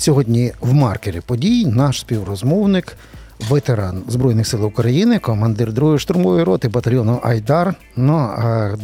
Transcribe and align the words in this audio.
Сьогодні 0.00 0.52
в 0.60 0.74
маркері 0.74 1.20
подій 1.20 1.66
наш 1.66 2.00
співрозмовник, 2.00 2.96
ветеран 3.48 4.02
Збройних 4.08 4.46
сил 4.46 4.66
України, 4.66 5.18
командир 5.18 5.72
другої 5.72 5.98
штурмової 5.98 6.44
роти 6.44 6.68
батальйону 6.68 7.20
Айдар, 7.22 7.74
ну, 7.96 8.30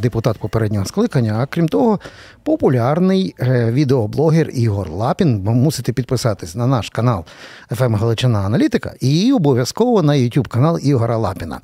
депутат 0.03 0.39
попереднього 0.39 0.85
скликання. 0.87 1.39
А 1.41 1.47
крім 1.47 1.69
того, 1.69 2.01
популярний 2.43 3.35
е, 3.41 3.71
відеоблогер 3.73 4.51
Ігор 4.51 4.91
Лапін. 4.91 5.43
Мусите 5.45 5.93
підписатись 5.93 6.55
на 6.55 6.67
наш 6.67 6.91
канал 6.91 7.25
«ФМ 7.71 7.95
Галичина 7.95 8.39
Аналітика 8.39 8.95
і 9.01 9.33
обов'язково 9.33 10.03
на 10.03 10.13
YouTube 10.13 10.49
канал 10.49 10.79
Ігора 10.83 11.17
Лапіна. 11.17 11.61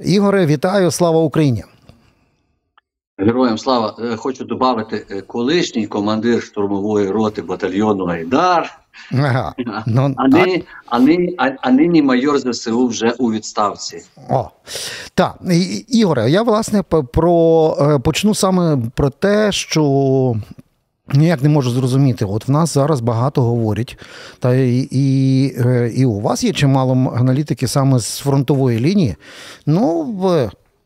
Ігоре, 0.00 0.46
вітаю! 0.46 0.90
Слава 0.90 1.20
Україні! 1.20 1.64
Героям 3.18 3.58
слава 3.58 3.96
Е, 3.98 4.16
хочу 4.16 4.44
додати 4.44 5.22
колишній 5.26 5.86
командир 5.86 6.42
штурмової 6.42 7.10
роти 7.10 7.42
батальйону 7.42 8.06
Айдар, 8.06 8.78
Ага. 9.12 9.54
Ну, 9.86 10.14
а 10.16 10.28
нині, 10.28 10.64
а 10.86 10.98
нині, 10.98 11.34
а, 11.38 11.50
а 11.60 11.70
нині 11.70 12.02
майор 12.02 12.38
ЗСУ 12.38 12.86
вже 12.86 13.10
у 13.10 13.32
відставці. 13.32 14.02
О, 14.30 14.50
так, 15.14 15.38
Ігоре, 15.88 16.30
я 16.30 16.42
власне 16.42 16.82
про 17.12 17.76
е, 17.80 17.98
почну 17.98 18.34
саме 18.34 18.78
про 18.94 19.10
те, 19.10 19.52
що 19.52 20.34
ніяк 21.14 21.42
не 21.42 21.48
можу 21.48 21.70
зрозуміти. 21.70 22.24
От 22.24 22.48
в 22.48 22.50
нас 22.50 22.74
зараз 22.74 23.00
багато 23.00 23.42
говорять, 23.42 23.98
та 24.38 24.54
і, 24.54 24.88
і, 24.90 25.54
е, 25.58 25.92
і 25.96 26.04
у 26.04 26.20
вас 26.20 26.44
є 26.44 26.52
чимало 26.52 27.14
аналітики 27.16 27.68
саме 27.68 27.98
з 27.98 28.18
фронтової 28.18 28.80
лінії. 28.80 29.16
Ну, 29.66 30.04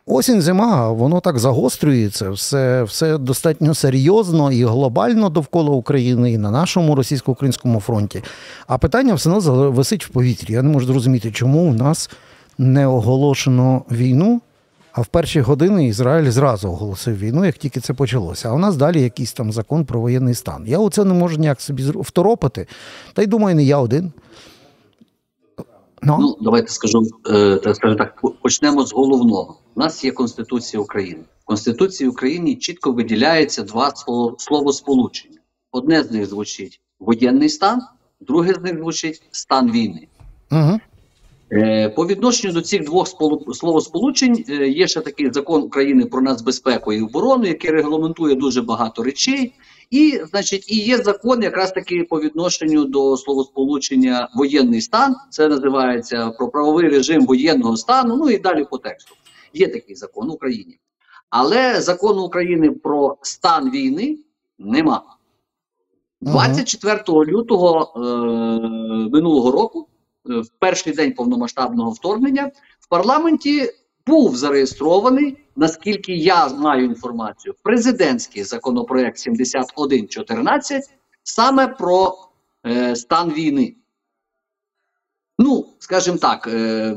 осінь, 0.07 0.43
зима, 0.43 0.93
воно 0.93 1.21
так 1.21 1.39
загострюється, 1.39 2.31
все, 2.31 2.83
все 2.83 3.19
достатньо 3.19 3.75
серйозно 3.75 4.53
і 4.53 4.65
глобально 4.65 5.29
довкола 5.29 5.71
України, 5.71 6.33
і 6.33 6.39
на 6.39 6.51
нашому 6.51 6.95
російсько-українському 6.95 7.81
фронті. 7.81 8.23
А 8.67 8.79
питання 8.79 9.15
все 9.15 9.31
одно 9.31 9.71
висить 9.71 10.07
в 10.07 10.09
повітрі. 10.09 10.53
Я 10.53 10.63
не 10.63 10.71
можу 10.71 10.87
зрозуміти, 10.87 11.31
чому 11.31 11.71
в 11.71 11.75
нас 11.75 12.11
не 12.59 12.87
оголошено 12.87 13.83
війну, 13.91 14.41
а 14.93 15.01
в 15.01 15.07
перші 15.07 15.41
години 15.41 15.87
Ізраїль 15.87 16.31
зразу 16.31 16.69
оголосив 16.69 17.19
війну, 17.19 17.45
як 17.45 17.57
тільки 17.57 17.81
це 17.81 17.95
почалося. 17.95 18.49
А 18.49 18.53
у 18.53 18.59
нас 18.59 18.77
далі 18.77 19.03
якийсь 19.03 19.33
там 19.33 19.53
закон 19.53 19.85
про 19.85 20.01
воєнний 20.01 20.35
стан. 20.35 20.65
Я 20.67 20.79
оце 20.79 21.05
не 21.05 21.15
можу 21.15 21.37
ніяк 21.39 21.61
собі 21.61 21.83
второпати. 21.83 22.67
Та 23.13 23.23
й 23.23 23.27
думаю, 23.27 23.57
не 23.57 23.65
я 23.65 23.79
один. 23.79 24.13
Ну, 26.03 26.17
Ну, 26.21 26.37
давайте 26.41 26.69
скажу, 26.73 27.03
е, 27.31 27.75
скажу 27.75 27.97
так, 27.97 28.23
почнемо 28.43 28.87
з 28.87 28.93
головного. 28.93 29.57
У 29.75 29.81
нас 29.81 30.05
є 30.05 30.11
Конституція 30.11 30.83
України. 30.83 31.21
В 31.43 31.45
Конституції 31.45 32.09
України 32.11 32.55
чітко 32.55 32.93
виділяється 32.93 33.63
два 33.63 33.93
слово- 33.97 34.35
словосполучення. 34.39 35.39
Одне 35.73 36.03
з 36.03 36.11
них 36.11 36.27
звучить 36.27 36.81
воєнний 37.01 37.49
стан, 37.49 37.81
друге 38.21 38.55
з 38.55 38.61
них 38.61 38.79
звучить 38.79 39.23
стан 39.31 39.71
війни. 39.71 40.09
угу. 40.53 40.81
Е, 41.53 41.89
По 41.89 42.07
відношенню 42.07 42.53
до 42.55 42.61
цих 42.63 42.85
двох 42.85 43.09
сполу- 43.09 43.55
словосполучень 43.55 44.45
е, 44.49 44.69
є 44.69 44.89
ще 44.89 45.01
такий 45.01 45.33
закон 45.33 45.63
України 45.63 46.05
про 46.05 46.21
нацбезпеку 46.21 46.93
і 46.93 47.03
оборону, 47.03 47.47
який 47.47 47.71
регламентує 47.71 48.35
дуже 48.35 48.63
багато 48.63 49.03
речей. 49.03 49.53
І, 49.93 50.21
значить, 50.31 50.73
і 50.73 50.77
є 50.77 50.99
закон 50.99 51.43
якраз 51.43 51.73
таки 51.73 52.07
по 52.11 52.21
відношенню 52.21 52.85
до 52.85 53.17
словосполучення 53.17 54.29
воєнний 54.35 54.81
стан. 54.81 55.17
Це 55.31 55.49
називається 55.49 56.31
про 56.31 56.49
правовий 56.49 56.89
режим 56.89 57.27
воєнного 57.27 57.77
стану. 57.77 58.17
Ну 58.17 58.31
і 58.31 58.39
далі 58.39 58.67
по 58.71 58.79
тексту. 58.79 59.15
Є 59.55 59.69
такий 59.69 59.97
закон 59.97 60.29
в 60.29 60.33
Україні. 60.33 60.79
Але 61.31 61.81
закону 61.81 62.23
України 62.23 62.71
про 62.71 63.17
стан 63.23 63.71
війни 63.71 64.19
нема. 64.59 65.03
24 66.21 67.03
лютого 67.09 67.93
е, 67.97 68.01
минулого 69.09 69.51
року, 69.51 69.89
е, 70.31 70.41
в 70.41 70.49
перший 70.59 70.93
день 70.93 71.13
повномасштабного 71.13 71.91
вторгнення, 71.91 72.51
в 72.81 72.89
парламенті 72.89 73.71
був 74.07 74.37
зареєстрований, 74.37 75.37
наскільки 75.57 76.13
я 76.13 76.49
маю 76.49 76.85
інформацію, 76.85 77.55
президентський 77.63 78.45
законопроект 78.45 79.19
7114 79.19 80.91
саме 81.23 81.69
про 81.69 82.15
е, 82.67 82.97
стан 82.97 83.33
війни. 83.33 83.75
Ну, 85.39 85.67
скажімо 85.79 86.19
так, 86.19 86.47
е, 86.53 86.97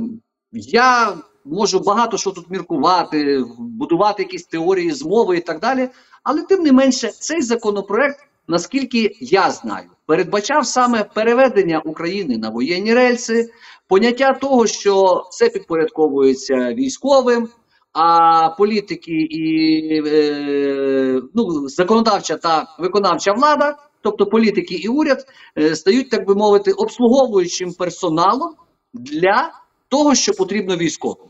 я 0.51 1.17
можу 1.45 1.79
багато 1.79 2.17
що 2.17 2.31
тут 2.31 2.49
міркувати, 2.49 3.45
будувати 3.57 4.23
якісь 4.23 4.45
теорії 4.45 4.91
змови 4.91 5.37
і 5.37 5.41
так 5.41 5.59
далі. 5.59 5.89
Але 6.23 6.41
тим 6.41 6.63
не 6.63 6.72
менше, 6.72 7.07
цей 7.07 7.41
законопроект, 7.41 8.19
наскільки 8.47 9.16
я 9.19 9.51
знаю, 9.51 9.89
передбачав 10.05 10.66
саме 10.66 11.03
переведення 11.03 11.79
України 11.79 12.37
на 12.37 12.49
воєнні 12.49 12.93
рельси, 12.93 13.49
поняття 13.87 14.33
того, 14.33 14.67
що 14.67 15.25
все 15.31 15.49
підпорядковується 15.49 16.73
військовим, 16.73 17.49
а 17.95 18.50
політики 18.50 19.11
і 19.11 20.01
е, 20.07 21.22
ну, 21.33 21.69
законодавча 21.69 22.38
та 22.38 22.75
виконавча 22.79 23.33
влада, 23.33 23.78
тобто 24.01 24.25
політики 24.25 24.75
і 24.75 24.88
уряд, 24.88 25.25
е, 25.57 25.75
стають, 25.75 26.09
так 26.09 26.28
би 26.28 26.35
мовити, 26.35 26.72
обслуговуючим 26.72 27.73
персоналом 27.73 28.55
для 28.94 29.51
того, 29.88 30.16
що 30.16 30.34
потрібно 30.34 30.78
військовим. 30.78 31.28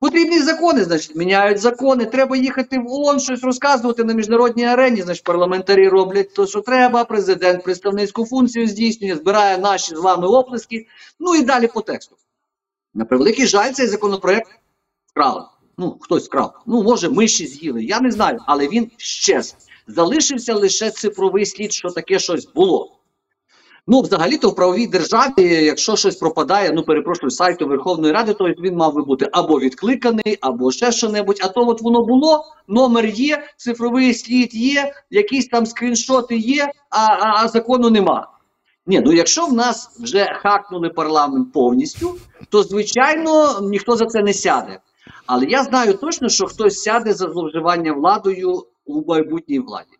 Потрібні 0.00 0.42
закони, 0.42 0.84
значить, 0.84 1.16
міняють 1.16 1.58
закони. 1.58 2.06
Треба 2.06 2.36
їхати 2.36 2.78
в 2.78 2.92
ООН, 2.92 3.20
щось 3.20 3.44
розказувати 3.44 4.04
на 4.04 4.14
міжнародній 4.14 4.64
арені. 4.64 5.02
Значить, 5.02 5.24
парламентарі 5.24 5.88
роблять 5.88 6.34
те, 6.34 6.46
що 6.46 6.60
треба. 6.60 7.04
Президент 7.04 7.64
представницьку 7.64 8.26
функцію 8.26 8.66
здійснює, 8.66 9.14
збирає 9.16 9.58
наші 9.58 9.96
з 9.96 9.98
вами 9.98 10.28
оплески. 10.28 10.86
Ну 11.20 11.34
і 11.34 11.42
далі 11.42 11.66
по 11.74 11.80
тексту. 11.80 12.16
На 12.94 13.04
превеликий 13.04 13.46
жаль, 13.46 13.72
цей 13.72 13.86
законопроект 13.86 14.50
вкрали. 15.06 15.42
Ну, 15.80 15.96
хтось 16.00 16.26
вкрав. 16.26 16.52
Ну, 16.66 16.82
може, 16.82 17.08
миші 17.08 17.46
з'їли. 17.46 17.84
Я 17.84 18.00
не 18.00 18.10
знаю, 18.10 18.38
але 18.46 18.68
він 18.68 18.90
щез. 18.96 19.56
Залишився 19.86 20.54
лише 20.54 20.90
цифровий 20.90 21.46
слід, 21.46 21.72
що 21.72 21.88
таке 21.88 22.18
щось 22.18 22.48
було. 22.54 22.96
Ну, 23.86 24.00
взагалі-то 24.00 24.48
в 24.48 24.54
правовій 24.54 24.86
державі, 24.86 25.64
якщо 25.64 25.96
щось 25.96 26.16
пропадає, 26.16 26.72
ну 26.72 26.82
перепрошую, 26.82 27.30
сайту 27.30 27.66
Верховної 27.66 28.12
Ради, 28.12 28.34
то 28.34 28.44
він 28.44 28.76
мав 28.76 28.94
би 28.94 29.02
бути 29.02 29.28
або 29.32 29.60
відкликаний, 29.60 30.38
або 30.40 30.72
ще 30.72 30.92
що-небудь. 30.92 31.40
А 31.42 31.48
то 31.48 31.68
от 31.68 31.82
воно 31.82 32.04
було, 32.04 32.44
номер 32.68 33.06
є, 33.06 33.44
цифровий 33.56 34.14
слід 34.14 34.54
є, 34.54 34.92
якісь 35.10 35.48
там 35.48 35.66
скріншоти 35.66 36.36
є, 36.36 36.72
а, 36.90 36.98
а, 36.98 37.44
а 37.44 37.48
закону 37.48 37.90
нема. 37.90 38.28
Ні, 38.86 39.00
ну 39.00 39.12
якщо 39.12 39.46
в 39.46 39.52
нас 39.52 39.98
вже 40.00 40.24
хакнули 40.42 40.88
парламент 40.88 41.52
повністю, 41.52 42.16
то 42.48 42.62
звичайно 42.62 43.60
ніхто 43.62 43.96
за 43.96 44.06
це 44.06 44.22
не 44.22 44.34
сяде. 44.34 44.80
Але 45.32 45.46
я 45.46 45.64
знаю 45.64 45.94
точно, 45.94 46.28
що 46.28 46.46
хтось 46.46 46.82
сяде 46.82 47.14
за 47.14 47.30
зловживання 47.30 47.92
владою 47.92 48.64
у 48.84 49.04
майбутній 49.06 49.58
владі. 49.58 49.98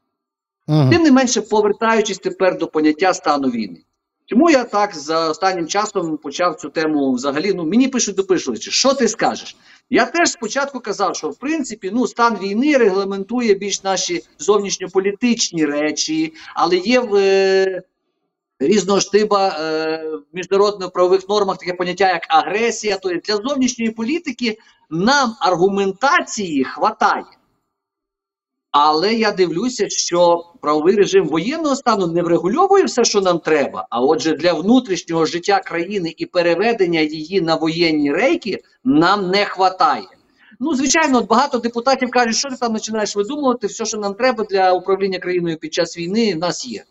Угу. 0.69 0.91
Тим 0.91 1.03
не 1.03 1.11
менше, 1.11 1.41
повертаючись 1.41 2.19
тепер 2.19 2.59
до 2.59 2.67
поняття 2.67 3.15
стану 3.15 3.49
війни. 3.49 3.83
Чому 4.27 4.51
я 4.51 4.65
так 4.65 4.97
за 4.97 5.29
останнім 5.29 5.67
часом 5.67 6.17
почав 6.17 6.57
цю 6.57 6.71
тему 6.71 7.13
взагалі? 7.13 7.53
Ну 7.55 7.65
мені 7.65 7.89
пишуть 7.89 8.17
допишуючи, 8.17 8.71
що 8.71 8.95
ти 8.95 9.09
скажеш? 9.09 9.57
Я 9.91 10.07
теж 10.07 10.31
спочатку 10.31 10.81
казав, 10.81 11.17
що 11.17 11.29
в 11.29 11.39
принципі 11.39 11.91
ну 11.95 12.07
стан 12.07 12.37
війни 12.43 12.77
регламентує 12.77 13.55
більш 13.55 13.83
наші 13.83 14.23
зовнішньополітичні 14.39 15.67
речі, 15.67 16.35
але 16.55 16.77
є 16.77 17.01
в 17.01 17.15
е, 17.15 17.83
різного 18.61 19.01
штиба 19.01 19.49
е, 19.49 20.05
в 20.33 20.37
міжнародно-правових 20.37 21.29
нормах 21.29 21.59
таке 21.59 21.73
поняття 21.73 22.09
як 22.09 22.27
агресія. 22.29 22.99
Тобто 23.03 23.19
для 23.19 23.37
зовнішньої 23.37 23.91
політики 23.91 24.59
нам 24.91 25.37
аргументації 25.41 26.65
хватає. 26.65 27.25
Але 28.71 29.15
я 29.15 29.33
дивлюся, 29.33 29.89
що 29.89 30.45
правовий 30.61 30.97
режим 30.97 31.29
воєнного 31.29 31.77
стану 31.77 32.07
не 32.07 32.23
врегульовує 32.23 32.85
все, 32.85 33.05
що 33.05 33.21
нам 33.21 33.39
треба. 33.39 33.87
А 33.91 34.01
отже, 34.01 34.33
для 34.33 34.53
внутрішнього 34.53 35.27
життя 35.27 35.61
країни 35.61 36.15
і 36.17 36.27
переведення 36.27 37.01
її 37.01 37.41
на 37.41 37.55
воєнні 37.55 38.13
рейки 38.13 38.59
нам 38.85 39.31
не 39.31 39.47
вистачає. 39.59 40.09
Ну, 40.63 40.75
звичайно, 40.75 41.19
от 41.19 41.27
багато 41.27 41.59
депутатів 41.59 42.11
кажуть, 42.11 42.37
що 42.37 42.51
ти 42.51 42.57
там 42.57 42.73
починаєш 42.73 43.17
видумувати, 43.17 43.67
все, 43.67 43.85
що 43.85 43.99
нам 43.99 44.15
треба 44.15 44.45
для 44.45 44.73
управління 44.73 45.19
країною 45.19 45.59
під 45.59 45.75
час 45.75 45.99
війни, 45.99 46.35
в 46.35 46.39
нас 46.39 46.67
є. 46.67 46.85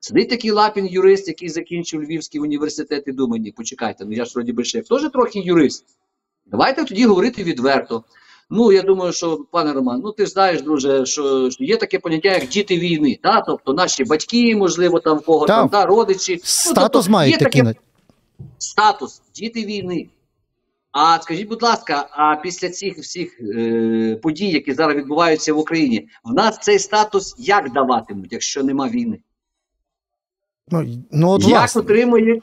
Сидить 0.00 0.28
такий 0.28 0.50
лапін, 0.50 0.86
юрист, 0.86 1.28
який 1.28 1.48
закінчив 1.48 2.02
Львівський 2.02 2.40
університет, 2.40 3.04
і 3.06 3.12
думає, 3.12 3.42
ні, 3.42 3.52
почекайте, 3.52 4.04
ну 4.04 4.12
я 4.12 4.24
ж 4.24 4.32
вроді 4.34 4.52
би 4.52 4.64
ще 4.64 4.82
теж 4.82 5.10
трохи 5.12 5.40
юрист. 5.40 5.84
Давайте 6.46 6.84
тоді 6.84 7.06
говорити 7.06 7.42
відверто. 7.42 8.04
Ну, 8.50 8.72
я 8.72 8.82
думаю, 8.82 9.12
що, 9.12 9.44
пане 9.50 9.72
Роман, 9.72 10.00
ну 10.04 10.12
ти 10.12 10.26
ж 10.26 10.32
знаєш, 10.32 10.62
друже, 10.62 11.06
що 11.06 11.50
що 11.50 11.64
є 11.64 11.76
таке 11.76 11.98
поняття, 11.98 12.28
як 12.28 12.48
діти 12.48 12.78
війни. 12.78 13.18
Та? 13.22 13.40
Тобто 13.40 13.74
наші 13.74 14.04
батьки, 14.04 14.56
можливо, 14.56 15.00
там 15.00 15.18
в 15.18 15.24
кого 15.24 15.46
там, 15.46 15.68
та, 15.68 15.86
родичі. 15.86 16.40
Статус 16.42 16.88
тобто, 16.92 17.10
мають 17.10 17.32
є 17.32 17.38
такий. 17.38 17.62
таке 17.62 17.80
статус 18.58 19.22
діти 19.34 19.64
війни. 19.64 20.08
А 20.92 21.18
скажіть, 21.22 21.48
будь 21.48 21.62
ласка, 21.62 22.08
а 22.10 22.36
після 22.36 22.70
цих 22.70 22.98
всіх 22.98 23.40
е, 23.40 24.18
подій, 24.22 24.50
які 24.50 24.74
зараз 24.74 24.96
відбуваються 24.96 25.54
в 25.54 25.58
Україні, 25.58 26.08
в 26.24 26.32
нас 26.32 26.58
цей 26.62 26.78
статус 26.78 27.34
як 27.38 27.72
даватимуть, 27.72 28.32
якщо 28.32 28.62
нема 28.62 28.88
війни? 28.88 29.18
Ну, 30.70 30.86
ну 31.12 31.30
от, 31.30 31.42
Як 31.42 31.50
власне. 31.50 31.80
отримує 31.80 32.40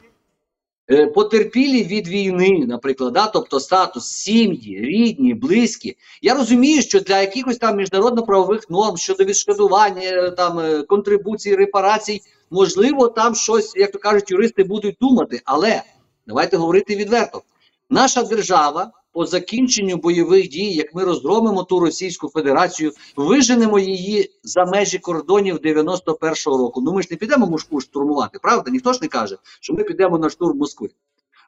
е, 0.90 1.06
потерпілі 1.06 1.84
від 1.84 2.08
війни, 2.08 2.64
наприклад, 2.68 3.12
да? 3.12 3.26
тобто 3.26 3.60
статус 3.60 4.06
сім'ї, 4.06 4.78
рідні, 4.80 5.34
близькі. 5.34 5.96
Я 6.22 6.34
розумію, 6.34 6.82
що 6.82 7.00
для 7.00 7.20
якихось 7.20 7.58
там 7.58 7.76
міжнародно-правових 7.76 8.70
норм 8.70 8.96
щодо 8.96 9.24
відшкодування 9.24 10.02
е, 10.02 10.30
там 10.30 10.58
е, 10.58 10.82
контрибуцій, 10.82 11.56
репарацій, 11.56 12.20
можливо, 12.50 13.08
там 13.08 13.34
щось, 13.34 13.76
як 13.76 13.92
то 13.92 13.98
кажуть, 13.98 14.30
юристи 14.30 14.64
будуть 14.64 14.96
думати. 15.00 15.40
Але 15.44 15.82
давайте 16.26 16.56
говорити 16.56 16.96
відверто. 16.96 17.42
Наша 17.90 18.22
держава 18.22 18.90
по 19.16 19.26
закінченню 19.26 19.96
бойових 19.96 20.48
дій, 20.48 20.72
як 20.72 20.94
ми 20.94 21.04
розгромимо 21.04 21.62
ту 21.62 21.80
Російську 21.80 22.28
Федерацію, 22.28 22.92
виженемо 23.16 23.78
її 23.78 24.30
за 24.42 24.64
межі 24.64 24.98
кордонів 24.98 25.56
91-го 25.56 26.58
року. 26.58 26.80
Ну 26.80 26.92
ми 26.92 27.02
ж 27.02 27.08
не 27.10 27.16
підемо 27.16 27.46
Москву 27.46 27.80
штурмувати, 27.80 28.38
правда? 28.42 28.70
Ніхто 28.70 28.92
ж 28.92 28.98
не 29.02 29.08
каже, 29.08 29.36
що 29.60 29.74
ми 29.74 29.84
підемо 29.84 30.18
на 30.18 30.30
штурм 30.30 30.58
Москви. 30.58 30.88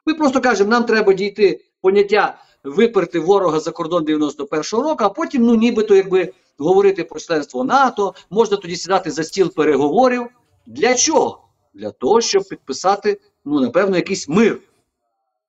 Ми 0.05 0.13
просто 0.13 0.41
кажемо, 0.41 0.69
нам 0.69 0.83
треба 0.83 1.13
дійти 1.13 1.65
поняття 1.81 2.37
виперти 2.63 3.19
ворога 3.19 3.59
за 3.59 3.71
кордон 3.71 4.03
91-го 4.03 4.83
року, 4.83 5.03
а 5.03 5.09
потім, 5.09 5.43
ну 5.43 5.55
нібито, 5.55 5.95
якби 5.95 6.33
говорити 6.57 7.03
про 7.03 7.19
членство 7.19 7.63
НАТО, 7.63 8.13
можна 8.29 8.57
тоді 8.57 8.75
сідати 8.75 9.11
за 9.11 9.23
стіл 9.23 9.53
переговорів. 9.53 10.27
Для 10.65 10.95
чого? 10.95 11.41
Для 11.73 11.91
того, 11.91 12.21
щоб 12.21 12.43
підписати, 12.43 13.21
ну 13.45 13.59
напевно, 13.59 13.95
якийсь 13.95 14.29
мир, 14.29 14.59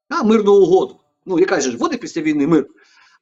а, 0.09 0.23
мирну 0.23 0.55
угоду. 0.55 1.00
Ну, 1.27 1.39
яка 1.39 1.61
ж 1.61 1.77
буде 1.77 1.97
після 1.97 2.23
війни 2.23 2.47
мир? 2.47 2.67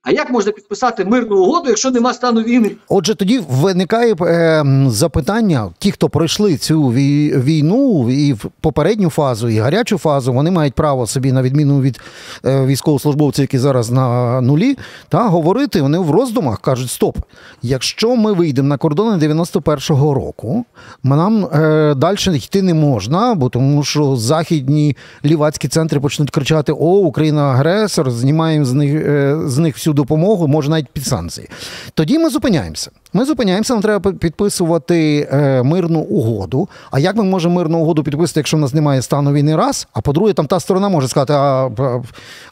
А 0.08 0.12
як 0.12 0.30
можна 0.30 0.52
підписати 0.52 1.04
мирну 1.04 1.36
угоду, 1.42 1.68
якщо 1.68 1.90
нема 1.90 2.14
стану 2.14 2.42
війни? 2.42 2.70
Отже, 2.88 3.14
тоді 3.14 3.40
виникає 3.50 4.14
е, 4.20 4.64
запитання: 4.88 5.70
ті, 5.78 5.90
хто 5.90 6.08
пройшли 6.08 6.56
цю 6.56 6.88
війну 6.88 8.10
і 8.10 8.32
в 8.32 8.44
попередню 8.60 9.10
фазу, 9.10 9.48
і 9.48 9.58
гарячу 9.58 9.98
фазу, 9.98 10.32
вони 10.32 10.50
мають 10.50 10.74
право 10.74 11.06
собі, 11.06 11.32
на 11.32 11.42
відміну 11.42 11.80
від 11.80 12.00
е, 12.44 12.66
військовослужбовців, 12.66 13.42
які 13.42 13.58
зараз 13.58 13.90
на 13.90 14.40
нулі, 14.40 14.78
та 15.08 15.28
говорити 15.28 15.82
вони 15.82 15.98
в 15.98 16.10
роздумах 16.10 16.60
кажуть: 16.60 16.90
стоп, 16.90 17.18
якщо 17.62 18.16
ми 18.16 18.32
вийдемо 18.32 18.68
на 18.68 18.76
кордони 18.76 19.26
91-го 19.26 20.14
року, 20.14 20.64
нам 21.02 21.44
е, 21.44 21.94
далі 21.94 22.36
йти 22.36 22.62
не 22.62 22.74
можна, 22.74 23.34
бо 23.34 23.48
тому 23.48 23.84
що 23.84 24.16
західні 24.16 24.96
лівацькі 25.24 25.68
центри 25.68 26.00
почнуть 26.00 26.30
кричати: 26.30 26.72
О, 26.72 26.76
Україна 26.76 27.42
агресор, 27.42 28.10
знімаємо 28.10 28.64
з 28.64 28.72
них 28.72 28.94
е, 28.94 29.38
з 29.46 29.58
них 29.58 29.74
всю 29.74 29.97
допомогу, 29.98 30.48
може 30.48 30.70
навіть 30.70 30.88
під 30.88 31.06
санкції. 31.06 31.48
Тоді 31.94 32.18
ми 32.18 32.30
зупиняємося. 32.30 32.90
Ми 33.12 33.24
зупиняємося, 33.24 33.72
нам 33.74 33.82
треба 33.82 34.12
підписувати 34.12 35.28
е, 35.32 35.62
мирну 35.62 36.00
угоду. 36.00 36.68
А 36.90 36.98
як 36.98 37.16
ми 37.16 37.24
можемо 37.24 37.54
мирну 37.54 37.78
угоду 37.78 38.02
підписати, 38.04 38.40
якщо 38.40 38.56
в 38.56 38.60
нас 38.60 38.74
немає 38.74 39.02
стану 39.02 39.32
війни 39.32 39.56
раз? 39.56 39.88
А 39.92 40.00
по-друге, 40.00 40.32
там 40.32 40.46
та 40.46 40.60
сторона 40.60 40.88
може 40.88 41.08
сказати, 41.08 41.32
а, 41.32 41.70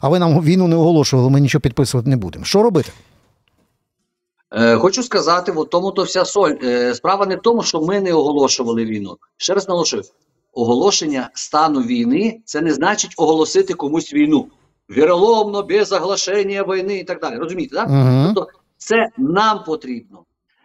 а- 0.01 0.09
ви 0.09 0.19
нам 0.19 0.41
війну 0.41 0.67
не 0.67 0.75
оголошували, 0.75 1.29
ми 1.29 1.39
нічого 1.39 1.61
підписувати 1.61 2.09
не 2.09 2.17
будемо. 2.17 2.45
Що 2.45 2.63
робити? 2.63 2.91
Е, 4.51 4.75
хочу 4.75 5.03
сказати, 5.03 5.51
в 5.51 5.65
тому 5.65 5.91
то 5.91 6.03
вся 6.03 6.25
соль. 6.25 6.53
Е, 6.63 6.95
справа 6.95 7.25
не 7.25 7.35
в 7.35 7.41
тому, 7.41 7.63
що 7.63 7.81
ми 7.81 8.01
не 8.01 8.13
оголошували 8.13 8.85
війну. 8.85 9.17
Ще 9.37 9.53
раз 9.53 9.67
наголошую: 9.67 10.03
оголошення 10.53 11.29
стану 11.33 11.81
війни 11.81 12.39
це 12.45 12.61
не 12.61 12.73
значить 12.73 13.13
оголосити 13.17 13.73
комусь 13.73 14.13
війну. 14.13 14.47
Віроломно, 14.89 15.63
без 15.63 15.91
оголошення 15.91 16.63
війни 16.63 16.97
і 16.97 17.03
так 17.03 17.21
далі. 17.21 17.35
Розумієте, 17.35 17.75
так? 17.75 17.89
Угу. 17.89 18.33
Тобто 18.35 18.59
це 18.77 19.09
нам 19.17 19.63
потрібно 19.63 20.23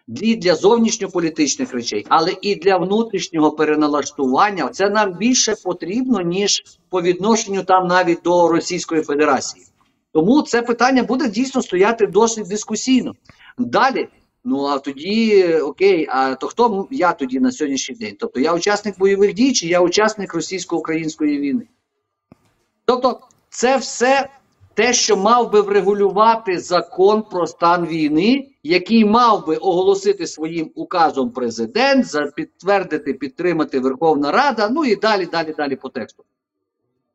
і 0.09 0.37
для 0.37 0.55
зовнішньополітичних 0.55 1.73
речей, 1.73 2.07
але 2.09 2.37
і 2.43 2.55
для 2.55 2.77
внутрішнього 2.77 3.53
переналаштування. 3.53 4.69
Це 4.69 4.91
нам 4.91 5.13
більше 5.13 5.55
потрібно, 5.65 6.21
ніж 6.21 6.65
по 6.89 7.03
відношенню 7.03 7.63
там 7.63 7.87
навіть 7.87 8.23
до 8.25 8.49
Російської 8.49 9.03
Федерації. 9.03 9.67
Тому 10.13 10.43
це 10.43 10.63
питання 10.63 11.03
буде 11.03 11.29
дійсно 11.29 11.63
стояти 11.63 12.07
досить 12.07 12.49
дискусійно. 12.49 13.13
Далі, 13.59 14.09
ну 14.45 14.65
а 14.67 14.79
тоді 14.79 15.45
окей, 15.55 16.07
а 16.11 16.35
то 16.35 16.47
хто 16.47 16.89
я 16.91 17.13
тоді 17.13 17.41
на 17.41 17.53
сьогоднішній 17.53 17.97
день? 17.97 18.17
Тобто 18.19 18.41
я 18.41 18.55
учасник 18.55 18.99
бойових 18.99 19.35
дій, 19.35 19.53
чи 19.53 19.67
я 19.67 19.81
учасник 19.81 20.35
російсько-української 20.35 21.39
війни? 21.39 21.63
Тобто, 22.85 23.21
це 23.53 23.77
все 23.77 24.29
те, 24.75 24.93
що 24.93 25.17
мав 25.17 25.53
би 25.53 25.61
врегулювати 25.61 26.59
закон 26.59 27.23
про 27.23 27.47
стан 27.47 27.87
війни, 27.87 28.49
який 28.63 29.05
мав 29.05 29.47
би 29.47 29.57
оголосити 29.57 30.27
своїм 30.27 30.71
указом 30.75 31.31
президент, 31.31 32.07
підтвердити, 32.35 33.15
підтримати 33.15 33.81
Верховна 33.81 34.33
Рада, 34.33 34.69
ну 34.69 34.85
і 34.85 34.97
далі, 34.97 35.27
далі, 35.27 35.55
далі 35.57 35.77
по 35.77 35.89
тексту. 35.89 36.25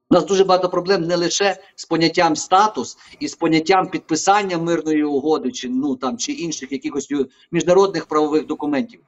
У 0.10 0.14
нас 0.14 0.26
дуже 0.26 0.44
багато 0.44 0.70
проблем 0.70 1.02
не 1.02 1.16
лише 1.16 1.58
з 1.76 1.86
поняттям 1.86 2.36
статус 2.36 2.98
і 3.20 3.28
з 3.28 3.36
поняттям 3.36 3.88
підписання 3.88 4.58
мирної 4.58 5.04
угоди, 5.04 5.52
чи 5.52 5.70
ну 5.70 5.96
там 5.96 6.18
чи 6.18 6.32
інших 6.32 6.72
якихось 6.72 7.14
міжнародних 7.52 8.06
правових 8.06 8.46
документів. 8.46 9.00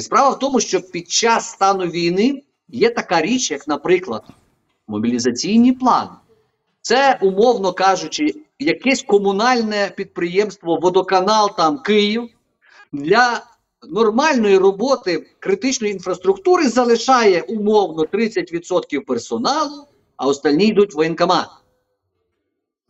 Справа 0.00 0.30
в 0.30 0.38
тому, 0.38 0.60
що 0.60 0.80
під 0.80 1.10
час 1.10 1.50
стану 1.50 1.86
війни 1.86 2.42
є 2.68 2.90
така 2.90 3.22
річ, 3.22 3.50
як, 3.50 3.68
наприклад, 3.68 4.24
мобілізаційні 4.88 5.72
плани. 5.72 6.10
Це, 6.82 7.18
умовно 7.22 7.72
кажучи, 7.72 8.34
якесь 8.58 9.02
комунальне 9.02 9.92
підприємство, 9.96 10.78
водоканал 10.82 11.56
там 11.56 11.78
Київ 11.78 12.28
для 12.92 13.44
нормальної 13.88 14.58
роботи 14.58 15.26
критичної 15.38 15.92
інфраструктури 15.92 16.68
залишає 16.68 17.42
умовно 17.42 18.02
30% 18.02 19.00
персоналу, 19.06 19.86
а 20.16 20.26
остальні 20.26 20.66
йдуть 20.66 20.94
в 20.94 20.96
воєнкомат. 20.96 21.48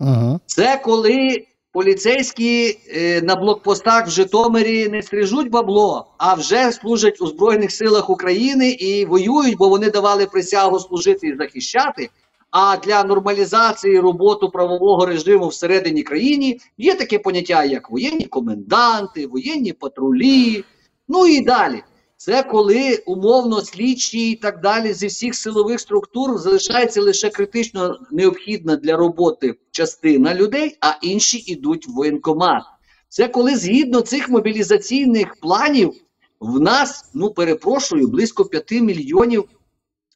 Угу. 0.00 0.40
Це 0.46 0.80
коли 0.84 1.46
поліцейські 1.72 2.78
е, 2.88 3.22
на 3.22 3.36
блокпостах 3.36 4.06
в 4.06 4.10
Житомирі 4.10 4.88
не 4.88 5.02
стрижуть 5.02 5.50
бабло, 5.50 6.06
а 6.18 6.34
вже 6.34 6.72
служать 6.72 7.20
у 7.20 7.26
Збройних 7.26 7.72
силах 7.72 8.10
України 8.10 8.70
і 8.70 9.04
воюють, 9.04 9.56
бо 9.56 9.68
вони 9.68 9.90
давали 9.90 10.26
присягу 10.26 10.78
служити 10.78 11.26
і 11.26 11.36
захищати. 11.36 12.08
А 12.50 12.76
для 12.76 13.04
нормалізації 13.04 14.00
роботи 14.00 14.46
правового 14.52 15.06
режиму 15.06 15.48
всередині 15.48 16.02
країни 16.02 16.58
є 16.78 16.94
таке 16.94 17.18
поняття, 17.18 17.64
як 17.64 17.90
воєнні 17.90 18.26
коменданти, 18.26 19.26
воєнні 19.26 19.72
патрулі, 19.72 20.64
ну 21.08 21.26
і 21.26 21.40
далі. 21.40 21.82
Це 22.16 22.42
коли 22.42 23.02
умовно 23.06 23.60
слідчі 23.60 24.30
і 24.30 24.36
так 24.36 24.60
далі 24.60 24.92
зі 24.92 25.06
всіх 25.06 25.34
силових 25.34 25.80
структур 25.80 26.38
залишається 26.38 27.00
лише 27.00 27.30
критично 27.30 27.98
необхідна 28.10 28.76
для 28.76 28.96
роботи 28.96 29.54
частина 29.70 30.34
людей, 30.34 30.76
а 30.80 30.98
інші 31.02 31.38
йдуть 31.38 31.88
в 31.88 31.90
воєнкомат. 31.90 32.62
Це 33.08 33.28
коли 33.28 33.56
згідно 33.56 34.00
цих 34.00 34.28
мобілізаційних 34.28 35.36
планів 35.40 35.92
в 36.40 36.60
нас, 36.60 37.10
ну 37.14 37.30
перепрошую, 37.30 38.08
близько 38.08 38.44
5 38.44 38.70
мільйонів 38.70 39.44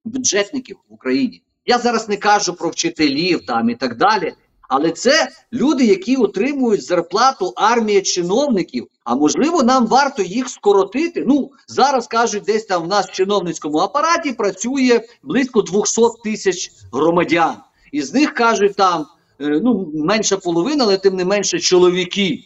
бюджетників 0.05 0.77
в 0.89 0.95
Україні. 0.95 1.44
Я 1.67 1.79
зараз 1.79 2.09
не 2.09 2.17
кажу 2.17 2.55
про 2.55 2.71
вчителів 2.71 3.47
там 3.47 3.71
і 3.71 3.75
так 3.75 3.97
далі. 3.97 4.35
Але 4.69 4.91
це 4.91 5.29
люди, 5.53 5.85
які 5.85 6.17
отримують 6.17 6.85
зарплату 6.85 7.53
армія 7.57 8.03
чиновників. 8.03 8.87
А 9.05 9.15
можливо, 9.15 9.63
нам 9.63 9.87
варто 9.87 10.23
їх 10.23 10.49
скоротити. 10.49 11.25
Ну 11.27 11.51
зараз 11.69 12.07
кажуть, 12.07 12.43
десь 12.43 12.65
там 12.65 12.83
в 12.83 12.89
нас 12.89 13.07
в 13.07 13.13
чиновницькому 13.13 13.79
апараті 13.79 14.33
працює 14.33 15.01
близько 15.23 15.63
200 15.63 16.03
тисяч 16.25 16.71
громадян. 16.93 17.57
Із 17.93 18.15
них 18.15 18.35
кажуть 18.35 18.77
там 18.77 19.07
е, 19.41 19.61
ну 19.63 19.91
менша 19.95 20.37
половина, 20.37 20.85
але 20.85 20.97
тим 20.97 21.17
не 21.17 21.25
менше 21.25 21.59
чоловіки. 21.59 22.45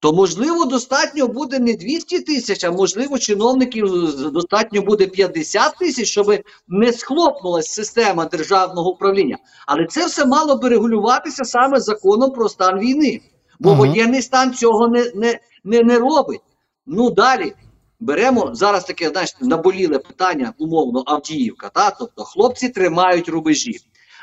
То 0.00 0.12
можливо 0.12 0.64
достатньо 0.64 1.28
буде 1.28 1.58
не 1.58 1.74
200 1.74 2.20
тисяч, 2.20 2.64
а 2.64 2.70
можливо, 2.70 3.18
чиновників 3.18 3.86
достатньо 4.32 4.82
буде 4.82 5.06
50 5.06 5.76
тисяч, 5.78 6.08
щоб 6.08 6.32
не 6.68 6.92
схлопнулась 6.92 7.68
система 7.68 8.24
державного 8.24 8.90
управління. 8.90 9.38
Але 9.66 9.86
це 9.86 10.06
все 10.06 10.26
мало 10.26 10.56
би 10.56 10.68
регулюватися 10.68 11.44
саме 11.44 11.80
законом 11.80 12.30
про 12.30 12.48
стан 12.48 12.78
війни. 12.78 13.20
Бо 13.60 13.70
Ага. 13.70 13.78
воєнний 13.78 14.22
стан 14.22 14.54
цього 14.54 14.88
не, 14.88 15.12
не, 15.14 15.40
не, 15.64 15.82
не 15.82 15.98
робить. 15.98 16.40
Ну 16.86 17.10
далі 17.10 17.52
беремо 18.00 18.50
зараз 18.54 18.84
таке 18.84 19.08
знаєш, 19.08 19.34
наболіле 19.40 19.98
питання, 19.98 20.54
умовно, 20.58 21.02
Авдіївка. 21.06 21.68
Та? 21.68 21.90
Тобто 21.90 22.24
хлопці 22.24 22.68
тримають 22.68 23.28
рубежі. 23.28 23.78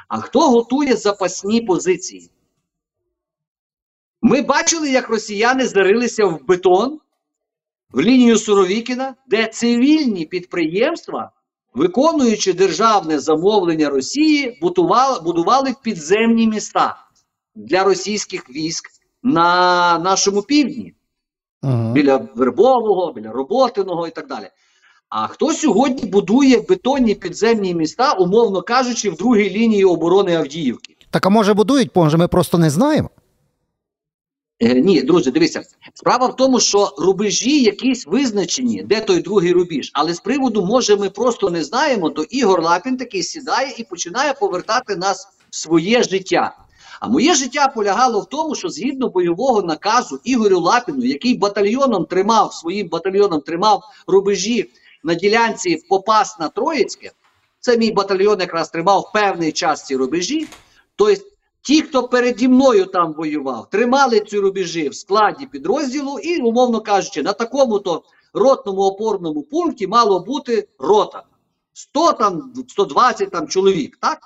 А 0.07 0.21
хто 0.21 0.49
готує 0.49 0.95
запасні 0.95 1.61
позиції? 1.61 2.29
Ми 4.25 4.41
бачили, 4.41 4.89
як 4.89 5.09
росіяни 5.09 5.67
зарилися 5.67 6.25
в 6.25 6.39
бетон, 6.47 6.99
в 7.91 8.01
лінію 8.01 8.37
Суровікіна, 8.37 9.15
де 9.27 9.47
цивільні 9.47 10.25
підприємства, 10.25 11.31
виконуючи 11.73 12.53
державне 12.53 13.19
замовлення 13.19 13.89
Росії, 13.89 14.57
будували, 14.61 15.19
будували 15.19 15.75
підземні 15.83 16.47
міста 16.47 16.95
для 17.55 17.83
російських 17.83 18.49
військ 18.49 18.89
на 19.23 19.99
нашому 19.99 20.41
півдні 20.41 20.93
Угу. 21.63 21.91
біля 21.93 22.27
Вербового, 22.35 23.13
біля 23.13 23.31
Роботиного 23.31 24.07
і 24.07 24.11
так 24.11 24.27
далі. 24.27 24.49
А 25.09 25.27
хто 25.27 25.53
сьогодні 25.53 26.09
будує 26.09 26.61
бетонні 26.69 27.15
підземні 27.15 27.75
міста, 27.75 28.11
умовно 28.11 28.61
кажучи, 28.61 29.09
в 29.09 29.15
другій 29.15 29.49
лінії 29.49 29.85
оборони 29.85 30.35
Авдіївки? 30.35 30.95
Так 31.09 31.25
а 31.25 31.29
може 31.29 31.53
будують, 31.53 31.95
може 31.95 32.17
ми 32.17 32.27
просто 32.27 32.57
не 32.57 32.69
знаємо. 32.69 33.09
Е, 34.63 34.73
ні, 34.73 35.01
друзі, 35.01 35.31
дивіться. 35.31 35.63
Справа 35.93 36.27
в 36.27 36.35
тому, 36.35 36.59
що 36.59 36.91
рубежі 36.97 37.63
якісь 37.63 38.07
визначені, 38.07 38.83
де 38.83 39.01
той 39.01 39.21
другий 39.21 39.51
рубіж. 39.51 39.91
Але 39.93 40.13
з 40.13 40.19
приводу, 40.19 40.65
може, 40.65 40.95
ми 40.95 41.09
просто 41.09 41.49
не 41.49 41.63
знаємо, 41.63 42.09
то 42.09 42.23
Ігор 42.23 42.61
Лапін 42.61 42.97
такий 42.97 43.23
сідає 43.23 43.73
і 43.77 43.83
починає 43.83 44.33
повертати 44.33 44.95
нас 44.95 45.27
в 45.49 45.55
своє 45.55 46.03
життя. 46.03 46.57
А 46.99 47.07
моє 47.07 47.33
життя 47.35 47.67
полягало 47.67 48.19
в 48.19 48.25
тому, 48.25 48.55
що 48.55 48.69
згідно 48.69 49.09
бойового 49.09 49.61
наказу 49.61 50.19
Ігорю 50.23 50.59
Лапіну, 50.59 51.05
який 51.05 51.37
батальйоном 51.37 52.05
тримав 52.05 52.53
своїм 52.53 52.87
батальйоном 52.87 53.41
тримав 53.41 53.83
рубежі 54.07 54.69
на 55.03 55.13
ділянці 55.13 55.83
Попасна 55.89 56.49
Троїцьке, 56.49 57.11
це 57.59 57.77
мій 57.77 57.91
батальйон 57.91 58.39
якраз 58.39 58.69
тримав 58.69 59.11
певний 59.13 59.51
час 59.51 59.85
ці 59.85 59.95
рубежі. 59.95 60.47
Тобто 60.95 61.23
ті, 61.63 61.81
хто 61.81 62.07
переді 62.07 62.47
мною 62.47 62.85
там 62.85 63.13
воював, 63.13 63.69
тримали 63.69 64.19
ці 64.19 64.39
рубежі 64.39 64.89
в 64.89 64.95
складі 64.95 65.45
підрозділу, 65.45 66.19
і, 66.19 66.41
умовно 66.41 66.81
кажучи, 66.81 67.23
на 67.23 67.33
такому-то 67.33 68.03
ротному 68.33 68.81
опорному 68.81 69.43
пункті 69.43 69.87
мало 69.87 70.19
бути 70.19 70.67
рота. 70.79 71.23
100 71.73 72.13
там, 72.13 72.53
120 72.67 73.31
там 73.31 73.47
чоловік, 73.47 73.97
так? 74.01 74.19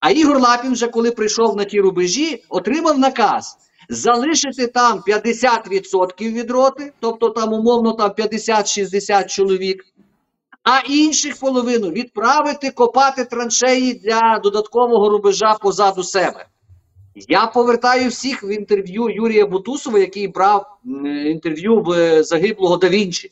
А 0.00 0.10
Ігор 0.10 0.40
Лапін, 0.40 0.72
вже 0.72 0.86
коли 0.86 1.10
прийшов 1.10 1.56
на 1.56 1.64
ті 1.64 1.80
рубежі, 1.80 2.44
отримав 2.48 2.98
наказ 2.98 3.56
залишити 3.88 4.66
там 4.66 5.02
50% 5.06 6.32
від 6.32 6.50
роти, 6.50 6.92
тобто 7.00 7.30
там 7.30 7.52
умовно 7.52 7.92
там 7.92 8.10
50-60 8.10 9.26
чоловік, 9.26 9.84
а 10.62 10.80
інших 10.80 11.40
половину 11.40 11.90
відправити 11.90 12.70
копати 12.70 13.24
траншеї 13.24 13.94
для 13.94 14.40
додаткового 14.42 15.08
рубежа 15.08 15.54
позаду 15.54 16.02
себе. 16.02 16.46
Я 17.14 17.46
повертаю 17.46 18.08
всіх 18.08 18.42
в 18.44 18.48
інтерв'ю 18.48 19.08
Юрія 19.08 19.46
Бутусова, 19.46 19.98
який 19.98 20.28
брав 20.28 20.78
інтерв'ю 21.26 21.80
в 21.80 21.90
е, 21.90 22.22
загиблого 22.22 22.76
да 22.76 22.88
Вінчі. 22.88 23.30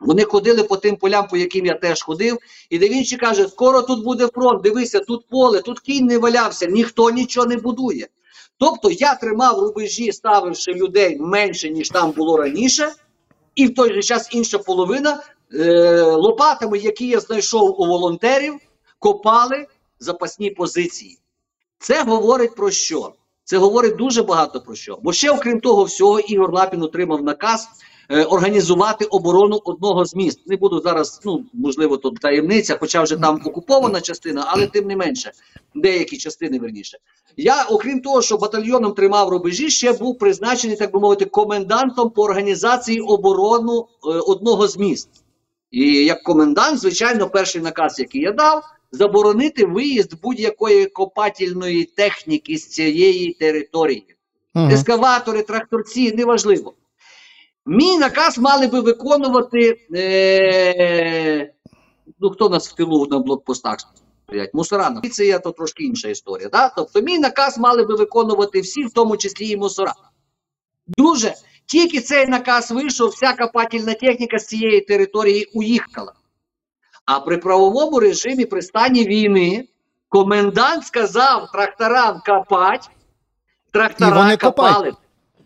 Вони 0.00 0.24
ходили 0.24 0.62
по 0.62 0.76
тим 0.76 0.96
полям, 0.96 1.28
по 1.28 1.36
яким 1.36 1.66
я 1.66 1.74
теж 1.74 2.02
ходив. 2.02 2.38
І 2.70 2.78
Да 2.78 2.88
Вінчі 2.88 3.16
каже: 3.16 3.48
скоро 3.48 3.82
тут 3.82 4.04
буде 4.04 4.26
фронт, 4.26 4.62
дивися, 4.62 5.00
тут 5.00 5.28
поле, 5.28 5.60
тут 5.60 5.80
кінь 5.80 6.06
не 6.06 6.18
валявся, 6.18 6.66
ніхто 6.66 7.10
нічого 7.10 7.46
не 7.46 7.56
будує. 7.56 8.08
Тобто 8.58 8.90
я 8.90 9.14
тримав 9.14 9.58
рубежі, 9.58 10.12
ставивши 10.12 10.72
людей 10.72 11.18
менше, 11.18 11.70
ніж 11.70 11.88
там 11.88 12.10
було 12.10 12.36
раніше, 12.36 12.92
і 13.54 13.66
в 13.66 13.74
той 13.74 13.94
же 13.94 14.02
час 14.02 14.28
інша 14.32 14.58
половина 14.58 15.22
е, 15.54 16.02
лопатами, 16.02 16.78
які 16.78 17.06
я 17.06 17.20
знайшов 17.20 17.80
у 17.80 17.86
волонтерів, 17.86 18.54
копали 18.98 19.66
запасні 20.00 20.50
позиції. 20.50 21.18
Це 21.78 22.02
говорить 22.02 22.54
про 22.54 22.70
що? 22.70 23.12
Це 23.44 23.58
говорить 23.58 23.96
дуже 23.96 24.22
багато 24.22 24.60
про 24.60 24.74
що. 24.74 24.98
Бо 25.02 25.12
ще, 25.12 25.30
окрім 25.30 25.60
того 25.60 25.84
всього, 25.84 26.20
Ігор 26.20 26.52
Лапін 26.52 26.82
отримав 26.82 27.22
наказ 27.22 27.68
е, 28.08 28.24
організувати 28.24 29.04
оборону 29.04 29.60
одного 29.64 30.04
з 30.04 30.14
міст. 30.14 30.40
Не 30.46 30.56
буду 30.56 30.80
зараз, 30.80 31.20
ну 31.24 31.44
можливо, 31.52 31.96
тут 31.96 32.20
таємниця, 32.20 32.76
хоча 32.80 33.02
вже 33.02 33.16
там 33.16 33.40
окупована 33.44 34.00
частина, 34.00 34.44
але 34.46 34.66
тим 34.66 34.86
не 34.86 34.96
менше, 34.96 35.32
деякі 35.74 36.16
частини 36.16 36.58
верніше. 36.58 36.98
Я, 37.36 37.64
окрім 37.64 38.00
того, 38.00 38.22
що 38.22 38.36
батальйоном 38.36 38.92
тримав 38.92 39.28
рубежі, 39.28 39.70
ще 39.70 39.92
був 39.92 40.18
призначений, 40.18 40.76
так 40.76 40.92
би 40.92 41.00
мовити, 41.00 41.24
комендантом 41.24 42.10
по 42.10 42.22
організації 42.22 43.00
оборону 43.00 43.80
е, 43.80 44.08
одного 44.08 44.68
з 44.68 44.78
міст. 44.78 45.08
І 45.70 46.04
як 46.04 46.22
комендант, 46.22 46.80
звичайно, 46.80 47.30
перший 47.30 47.62
наказ, 47.62 47.98
який 47.98 48.20
я 48.20 48.32
дав, 48.32 48.64
заборонити 48.92 49.66
виїзд 49.66 50.20
будь-якої 50.22 50.86
копательної 50.86 51.84
техніки 51.84 52.56
з 52.56 52.68
цієї 52.68 53.32
території. 53.32 54.16
Мгм. 54.54 54.70
Ескаватори, 54.70 55.42
тракторці, 55.42 56.12
неважливо. 56.12 56.74
Мій 57.66 57.98
наказ 57.98 58.38
мали 58.38 58.66
би 58.66 58.80
виконувати. 58.80 59.86
Е- 59.94 61.52
ну, 62.20 62.30
хто 62.30 62.48
нас 62.48 62.68
в 62.68 62.74
тилу 62.74 63.06
на 63.06 63.18
блокпостах 63.18 63.78
стоять? 64.28 64.54
Мусора. 64.54 65.00
Це 65.12 65.26
є 65.26 65.38
то 65.38 65.52
трошки 65.52 65.84
інша 65.84 66.08
історія. 66.08 66.48
Да? 66.48 66.68
Тобто, 66.68 67.02
мій 67.02 67.18
наказ 67.18 67.58
мали 67.58 67.84
би 67.84 67.94
виконувати 67.94 68.60
всі, 68.60 68.84
в 68.84 68.92
тому 68.92 69.16
числі 69.16 69.48
і 69.48 69.56
мусора. 69.56 69.94
Друже, 70.86 71.34
тільки 71.66 72.00
цей 72.00 72.26
наказ 72.26 72.70
вийшов, 72.70 73.08
вся 73.08 73.32
копательна 73.32 73.94
техніка 73.94 74.38
з 74.38 74.46
цієї 74.46 74.80
території 74.80 75.44
уїхала. 75.54 76.12
А 77.08 77.20
при 77.20 77.38
правовому 77.38 78.00
режимі 78.00 78.44
при 78.44 78.62
стані 78.62 79.04
війни 79.04 79.64
комендант 80.08 80.86
сказав 80.86 81.50
тракторам 81.52 82.20
копати, 82.26 82.88
трактора 83.72 84.10
І 84.10 84.22
вони 84.22 84.36
копають. 84.36 84.74
копали. 84.76 84.92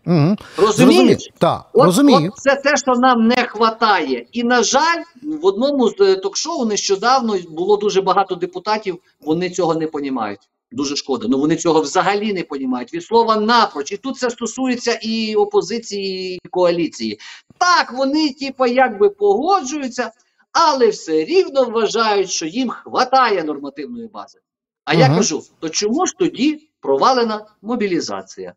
Мгм. 0.05 0.37
Розумієш? 0.57 1.29
Так, 1.37 1.65
От, 1.73 1.85
розумію. 1.85 2.31
от 2.33 2.37
це 2.39 2.55
те, 2.55 2.77
що 2.77 2.91
нам 2.95 3.27
не 3.27 3.47
вистачає. 3.55 4.25
І, 4.31 4.43
на 4.43 4.63
жаль, 4.63 5.01
в 5.23 5.45
одному 5.45 5.89
з 5.89 5.95
е, 6.01 6.15
ток-шоу 6.15 6.65
нещодавно 6.65 7.37
було 7.49 7.77
дуже 7.77 8.01
багато 8.01 8.35
депутатів, 8.35 8.97
вони 9.21 9.49
цього 9.49 9.75
не 9.75 9.87
понімають. 9.87 10.39
Дуже 10.71 10.95
шкода. 10.95 11.27
Ну 11.29 11.39
вони 11.39 11.55
цього 11.55 11.81
взагалі 11.81 12.33
не 12.33 12.43
понімають. 12.43 12.93
Від 12.93 13.03
слова 13.03 13.35
напроч. 13.35 13.91
І 13.91 13.97
тут 13.97 14.17
це 14.17 14.29
стосується 14.29 14.99
і 15.01 15.35
опозиції, 15.35 16.39
і 16.45 16.47
коаліції. 16.47 17.19
Так, 17.57 17.93
вони, 17.93 18.33
типа, 18.33 18.67
якби 18.67 19.09
погоджуються, 19.09 20.11
але 20.53 20.89
все 20.89 21.25
рівно 21.25 21.65
вважають, 21.69 22.29
що 22.29 22.45
їм 22.45 22.69
хватає 22.69 23.43
нормативної 23.43 24.07
бази. 24.07 24.39
А 24.85 24.93
я 24.93 25.07
кажу: 25.07 25.43
то 25.59 25.69
чому 25.69 26.05
ж 26.05 26.13
тоді 26.19 26.69
провалена 26.79 27.45
мобілізація? 27.61 28.53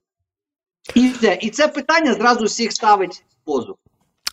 І 0.95 1.11
це, 1.11 1.38
і 1.43 1.50
це 1.50 1.69
питання 1.69 2.15
зразу 2.15 2.45
всіх 2.45 2.73
ставить 2.73 3.25
в 3.29 3.45
позу. 3.45 3.79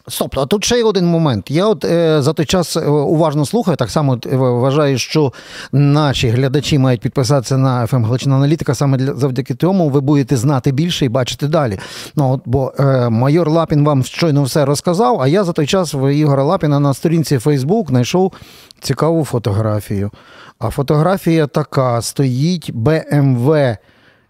Стоп, 0.07 0.37
а 0.37 0.45
тут 0.45 0.65
ще 0.65 0.77
є 0.77 0.83
один 0.83 1.05
момент. 1.05 1.51
Я 1.51 1.67
от 1.67 1.85
е, 1.85 2.21
за 2.21 2.33
той 2.33 2.45
час 2.45 2.77
е, 2.77 2.85
уважно 2.87 3.45
слухаю, 3.45 3.77
так 3.77 3.89
само 3.89 4.19
е, 4.25 4.35
вважаю, 4.35 4.97
що 4.97 5.33
наші 5.71 6.29
глядачі 6.29 6.77
мають 6.77 7.01
підписатися 7.01 7.57
на 7.57 7.85
FM 7.85 8.05
Галичина 8.05 8.35
Аналітика. 8.35 8.75
Саме 8.75 8.97
для 8.97 9.13
завдяки 9.13 9.55
тому 9.55 9.89
ви 9.89 10.01
будете 10.01 10.37
знати 10.37 10.71
більше 10.71 11.05
і 11.05 11.09
бачити 11.09 11.47
далі. 11.47 11.79
Ну 12.15 12.31
от 12.31 12.41
бо 12.45 12.73
е, 12.79 13.09
майор 13.09 13.49
Лапін 13.49 13.85
вам 13.85 14.03
щойно 14.03 14.43
все 14.43 14.65
розказав. 14.65 15.21
А 15.21 15.27
я 15.27 15.43
за 15.43 15.51
той 15.51 15.67
час 15.67 15.93
в 15.93 16.13
Ігора 16.13 16.43
Лапіна 16.43 16.79
на 16.79 16.93
сторінці 16.93 17.37
Facebook 17.37 17.87
знайшов 17.87 18.31
цікаву 18.79 19.25
фотографію. 19.25 20.11
А 20.59 20.69
фотографія 20.69 21.47
така: 21.47 22.01
стоїть 22.01 22.73
BMW 22.73 23.77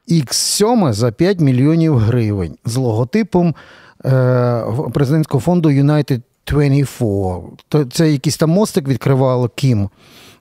X7 0.10 0.94
за 0.94 1.12
5 1.12 1.40
мільйонів 1.40 1.98
гривень 1.98 2.58
з 2.66 2.76
логотипом 2.76 3.56
президентського 4.94 5.42
фонду 5.42 5.70
United 5.70 6.22
24. 6.48 6.86
То 7.70 7.86
Це 7.86 8.12
якийсь 8.12 8.38
там 8.38 8.50
мостик 8.50 8.88
відкривало 8.88 9.50
Кім. 9.56 9.90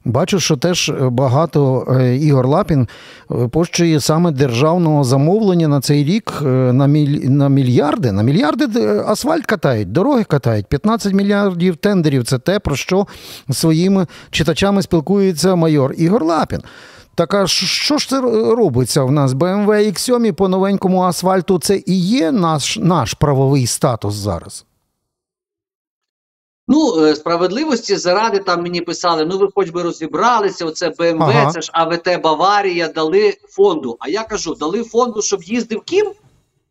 Бачу, 0.05 0.41
що 0.41 0.57
теж 0.57 0.93
багато 1.01 1.87
е, 2.01 2.17
Ігор 2.17 2.47
Лапін 2.47 2.89
випущує 3.29 4.01
саме 4.01 4.31
державного 4.31 5.05
замовлення 5.05 5.69
на 5.69 5.81
цей 5.81 6.05
рік 6.05 6.33
е, 6.43 6.47
на, 6.73 6.87
міль, 6.87 7.21
на 7.29 7.49
мільярди. 7.49 8.13
На 8.13 8.23
мільярди 8.23 8.81
е, 8.81 9.05
асфальт 9.07 9.47
катають, 9.47 9.93
дороги 9.93 10.25
катають. 10.25 10.67
15 10.67 11.13
мільярдів 11.13 11.77
тендерів 11.77 12.25
це 12.25 12.39
те, 12.39 12.59
про 12.59 12.77
що 12.77 13.07
своїми 13.51 14.07
читачами 14.31 14.83
спілкується 14.83 15.55
майор 15.55 15.95
Ігор 15.97 16.25
Лапін. 16.25 16.61
Так 17.15 17.35
а 17.35 17.47
що- 17.47 17.99
ж 17.99 18.09
це 18.09 18.21
робиться 18.55 19.05
в 19.05 19.13
нас? 19.13 19.33
BMW 19.33 19.69
X7 19.69 20.33
по 20.33 20.49
новенькому 20.49 21.03
асфальту 21.03 21.59
це 21.59 21.83
і 21.87 22.01
є 22.01 22.33
наш, 22.33 22.77
наш 22.77 23.15
правовий 23.15 23.67
статус 23.67 24.15
зараз. 24.15 24.65
Ну, 26.69 27.05
е, 27.05 27.15
справедливості 27.15 27.97
заради 27.97 28.39
там 28.39 28.63
мені 28.63 28.81
писали: 28.81 29.25
ну 29.25 29.39
ви 29.39 29.49
хоч 29.55 29.71
би 29.71 29.83
розібралися, 29.83 30.67
оце 30.67 30.89
БМВ, 30.89 31.23
Ага. 31.23 31.51
це 31.53 31.61
ж 31.61 31.71
АВТ 31.73 32.21
Баварія 32.23 32.89
дали 32.89 33.35
фонду. 33.49 33.97
А 34.01 34.09
я 34.09 34.25
кажу, 34.25 34.55
дали 34.55 34.83
фонду, 34.83 35.23
щоб 35.23 35.43
їздив 35.43 35.81
ким? 35.81 36.13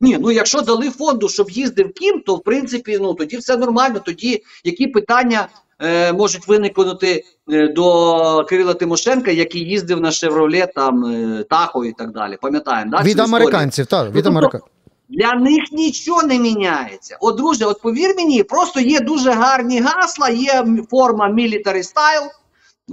Ні, 0.01 0.17
ну 0.21 0.31
якщо 0.31 0.61
дали 0.61 0.89
фонду, 0.89 1.29
щоб 1.29 1.51
їздив 1.51 1.93
ким, 1.93 2.19
то 2.19 2.35
в 2.35 2.43
принципі 2.43 2.97
ну 3.01 3.13
тоді 3.13 3.37
все 3.37 3.57
нормально. 3.57 3.99
Тоді 4.05 4.43
які 4.63 4.87
питання 4.87 5.47
е, 5.79 6.13
можуть 6.13 6.47
виникнути 6.47 7.23
до 7.51 8.45
Кирила 8.49 8.73
Тимошенка, 8.73 9.31
який 9.31 9.61
їздив 9.61 10.01
на 10.01 10.11
Шевроле, 10.11 10.67
там 10.75 11.05
е, 11.05 11.43
Тахо 11.49 11.85
і 11.85 11.91
так 11.91 12.11
далі. 12.11 12.37
Пам'ятаємо, 12.41 12.91
да, 12.91 12.97
від 12.97 13.07
історію? 13.07 13.25
американців, 13.35 13.85
так, 13.85 14.07
від 14.07 14.13
тобто, 14.13 14.29
американців. 14.29 14.69
Для 15.09 15.33
них 15.33 15.63
нічого 15.71 16.23
не 16.23 16.39
міняється. 16.39 17.17
От, 17.21 17.37
друже, 17.37 17.65
от 17.65 17.81
повір 17.81 18.15
мені, 18.17 18.43
просто 18.43 18.79
є 18.79 18.99
дуже 18.99 19.31
гарні 19.31 19.79
гасла, 19.79 20.29
є 20.29 20.65
форма 20.89 21.29
military 21.29 21.83
style. 21.83 22.29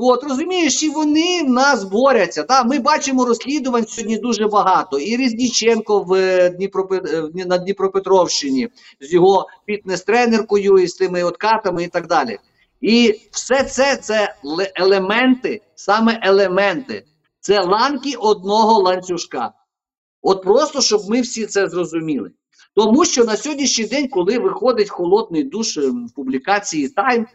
От, 0.00 0.24
розумієш, 0.24 0.82
і 0.82 0.88
вони 0.88 1.42
в 1.46 1.50
нас 1.50 1.84
борються. 1.84 2.42
Та? 2.42 2.64
Ми 2.64 2.78
бачимо 2.78 3.24
розслідувань 3.24 3.86
сьогодні 3.86 4.18
дуже 4.18 4.48
багато. 4.48 4.98
І 4.98 5.16
Різніченко 5.16 6.00
в 6.00 6.14
е, 6.14 6.50
Дніпропе- 6.50 7.14
е, 7.14 7.20
в 7.20 7.28
Дні- 7.30 7.44
на 7.44 7.58
Дніпропетровщині 7.58 8.68
з 9.00 9.12
його 9.12 9.46
фітнес-тренеркою 9.68 10.78
і 10.78 10.86
з 10.86 10.94
тими 10.94 11.22
откатами 11.22 11.84
і 11.84 11.88
так 11.88 12.06
далі. 12.06 12.38
І 12.80 13.20
все 13.30 13.64
це 13.64 13.96
це 13.96 14.34
елементи, 14.74 15.62
саме 15.74 16.20
елементи, 16.22 17.04
це 17.40 17.60
ланки 17.60 18.14
одного 18.18 18.82
ланцюжка. 18.82 19.52
От 20.22 20.42
просто 20.42 20.80
щоб 20.80 21.00
ми 21.10 21.20
всі 21.20 21.46
це 21.46 21.68
зрозуміли. 21.68 22.30
Тому 22.74 23.04
що 23.04 23.24
на 23.24 23.36
сьогоднішній 23.36 23.84
день, 23.84 24.08
коли 24.08 24.38
виходить 24.38 24.90
холодний 24.90 25.44
душ 25.44 25.78
ем, 25.78 26.06
в 26.06 26.14
публікації 26.14 26.88
Тайм, 26.88 27.26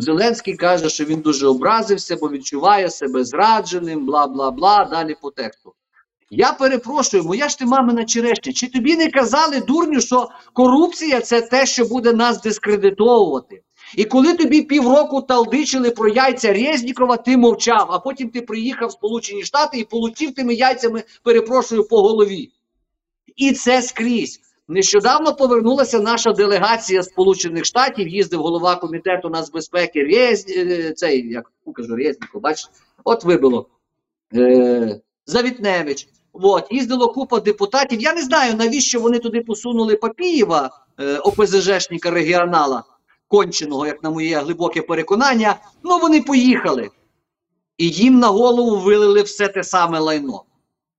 Зеленський 0.00 0.56
каже, 0.56 0.88
що 0.88 1.04
він 1.04 1.20
дуже 1.20 1.46
образився, 1.46 2.16
бо 2.16 2.28
відчуває 2.28 2.90
себе 2.90 3.24
зрадженим, 3.24 4.06
бла 4.06 4.26
бла 4.26 4.50
бла. 4.50 4.84
Далі 4.84 5.16
по 5.22 5.30
тексту. 5.30 5.72
Я 6.30 6.52
перепрошую, 6.52 7.24
моя 7.24 7.48
ж 7.48 7.58
ти 7.58 7.66
мамина 7.66 8.04
черешня. 8.04 8.52
Чи 8.52 8.68
тобі 8.68 8.96
не 8.96 9.10
казали, 9.10 9.60
дурню, 9.60 10.00
що 10.00 10.28
корупція 10.52 11.20
це 11.20 11.40
те, 11.40 11.66
що 11.66 11.84
буде 11.84 12.12
нас 12.12 12.42
дискредитовувати? 12.42 13.62
І 13.96 14.04
коли 14.04 14.34
тобі 14.34 14.62
півроку 14.62 15.22
талдичили 15.22 15.90
про 15.90 16.08
яйця 16.08 16.52
Резнікова, 16.52 17.16
ти 17.16 17.36
мовчав, 17.36 17.86
а 17.90 17.98
потім 17.98 18.28
ти 18.30 18.42
приїхав 18.42 18.88
в 18.88 18.92
Сполучені 18.92 19.44
Штати 19.44 19.78
і 19.78 19.84
получив 19.84 20.34
тими 20.34 20.54
яйцями, 20.54 21.02
перепрошую, 21.22 21.88
по 21.88 22.02
голові. 22.02 22.50
І 23.36 23.52
це 23.52 23.82
скрізь. 23.82 24.40
Нещодавно 24.68 25.34
повернулася 25.34 26.00
наша 26.00 26.32
делегація 26.32 27.02
Сполучених 27.02 27.64
Штатів, 27.64 28.08
їздив 28.08 28.40
голова 28.40 28.76
комітету 28.76 29.28
нацбезпеки 29.28 30.04
Рез... 30.04 30.46
Е, 30.48 30.92
цей, 30.92 31.28
як 31.28 31.52
кажу, 31.74 31.96
Резніков, 31.96 32.40
бачиш, 32.40 32.70
от 33.04 33.24
вибило 33.24 33.68
е... 34.34 35.00
Завітневич. 35.26 36.08
От, 36.32 36.66
їздило 36.70 37.12
купа 37.12 37.40
депутатів. 37.40 38.00
Я 38.00 38.14
не 38.14 38.22
знаю, 38.22 38.54
навіщо 38.54 39.00
вони 39.00 39.18
туди 39.18 39.40
посунули 39.40 39.96
Папієва, 39.96 40.70
е... 41.00 41.18
ОПЗЖшника 41.18 42.10
регіонала 42.10 42.84
конченого, 43.28 43.86
як 43.86 44.02
на 44.02 44.10
моє 44.10 44.38
глибоке 44.38 44.82
переконання. 44.82 45.56
Ну 45.84 45.98
вони 45.98 46.22
поїхали. 46.22 46.90
І 47.78 47.88
їм 47.88 48.18
на 48.18 48.28
голову 48.28 48.78
вилили 48.78 49.22
все 49.22 49.48
те 49.48 49.64
саме 49.64 49.98
лайно. 49.98 50.42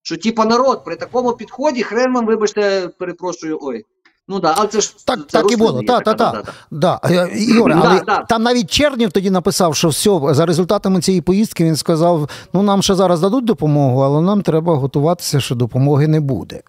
Що, 0.01 0.17
типа, 0.17 0.45
народ, 0.45 0.83
при 0.85 0.95
такому 0.95 1.33
підході, 1.33 1.83
хрен 1.83 2.13
вам, 2.13 2.25
вибачте, 2.25 2.89
перепрошую, 2.99 3.59
ой. 3.61 3.85
Ну 4.27 4.39
да, 4.39 4.53
але 4.57 4.67
це 4.67 4.81
ж 4.81 5.05
так 5.05 5.19
це 5.27 5.41
так 5.41 5.51
і 5.51 5.55
було. 5.55 5.83
Та, 5.83 5.99
та, 5.99 6.13
та. 6.13 6.43
Да. 6.71 6.99
Ігор, 7.35 7.71
але 7.71 8.01
да, 8.05 8.25
там 8.29 8.43
навіть 8.43 8.71
Чернів 8.71 9.11
тоді 9.11 9.29
написав, 9.29 9.75
що 9.75 9.89
все, 9.89 10.19
за 10.33 10.45
результатами 10.45 11.01
цієї 11.01 11.21
поїздки 11.21 11.63
він 11.63 11.75
сказав: 11.75 12.29
ну 12.53 12.63
нам 12.63 12.81
ще 12.81 12.95
зараз 12.95 13.19
дадуть 13.19 13.45
допомогу, 13.45 14.01
але 14.01 14.21
нам 14.21 14.41
треба 14.41 14.75
готуватися, 14.75 15.39
що 15.39 15.55
допомоги 15.55 16.07
не 16.07 16.19
буде. 16.19 16.61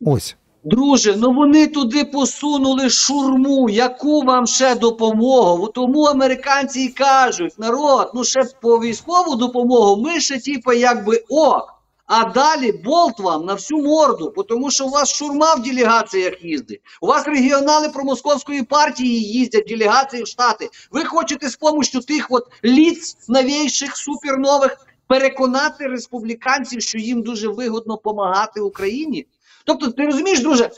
Ось. 0.00 0.36
Друже, 0.64 1.16
ну 1.16 1.32
вони 1.32 1.66
туди 1.66 2.04
посунули 2.04 2.90
шурму. 2.90 3.70
Яку 3.70 4.22
вам 4.22 4.46
ще 4.46 4.74
допомогу? 4.74 5.66
Тому 5.66 6.02
американці 6.02 6.80
і 6.80 6.88
кажуть, 6.88 7.58
народ, 7.58 8.10
ну 8.14 8.24
ще 8.24 8.40
по 8.60 8.78
військову 8.78 9.36
допомогу, 9.36 10.02
ми 10.02 10.20
ще 10.20 10.40
типу, 10.40 10.72
якби 10.72 11.24
ок. 11.28 11.74
А 12.06 12.24
далі 12.24 12.72
болт 12.72 13.20
вам 13.20 13.44
на 13.44 13.54
всю 13.54 13.82
морду, 13.82 14.34
тому 14.48 14.70
що 14.70 14.86
у 14.86 14.90
вас 14.90 15.10
шурма 15.10 15.54
в 15.54 15.62
делегаціях 15.62 16.44
їздить. 16.44 16.80
У 17.00 17.06
вас 17.06 17.26
регіонали 17.26 17.88
промосковської 17.88 18.62
партії 18.62 19.22
їздять 19.22 19.66
в 19.66 19.68
делегації 19.68 20.22
в 20.22 20.26
Штати. 20.26 20.68
Ви 20.90 21.04
хочете 21.04 21.48
з 21.48 21.56
допомогою 21.56 22.00
тих 22.00 22.26
от 22.30 22.44
ліц 22.64 23.16
новейших, 23.28 23.96
супернових 23.96 24.86
переконати 25.06 25.86
республіканців, 25.86 26.82
що 26.82 26.98
їм 26.98 27.22
дуже 27.22 27.48
вигодно 27.48 27.94
допомагати 27.94 28.60
Україні. 28.60 29.26
Тобто, 29.68 29.90
ти 29.90 30.06
розумієш, 30.06 30.40
друже, 30.40 30.70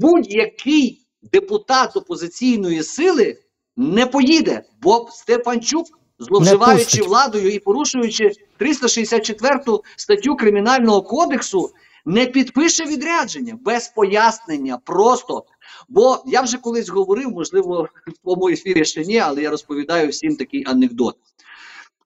будь-який 0.00 1.06
депутат 1.32 1.96
опозиційної 1.96 2.82
сили 2.82 3.36
не 3.76 4.06
поїде, 4.06 4.62
бо 4.82 5.08
Стефанчук, 5.12 5.86
зловживаючи 6.18 7.02
владою 7.02 7.50
і 7.50 7.58
порушуючи 7.58 8.30
364 8.58 9.60
статтю 9.96 10.36
Кримінального 10.36 11.02
кодексу, 11.02 11.70
не 12.06 12.26
підпише 12.26 12.84
відрядження 12.84 13.58
без 13.60 13.88
пояснення. 13.88 14.78
Просто. 14.84 15.44
Бо 15.88 16.22
я 16.26 16.40
вже 16.42 16.58
колись 16.58 16.88
говорив, 16.88 17.30
можливо, 17.30 17.88
в 18.06 18.18
твоєму 18.22 18.48
ефірі 18.48 18.84
ще 18.84 19.04
ні, 19.04 19.18
але 19.18 19.42
я 19.42 19.50
розповідаю 19.50 20.08
всім 20.08 20.36
такий 20.36 20.64
анекдот. 20.66 21.16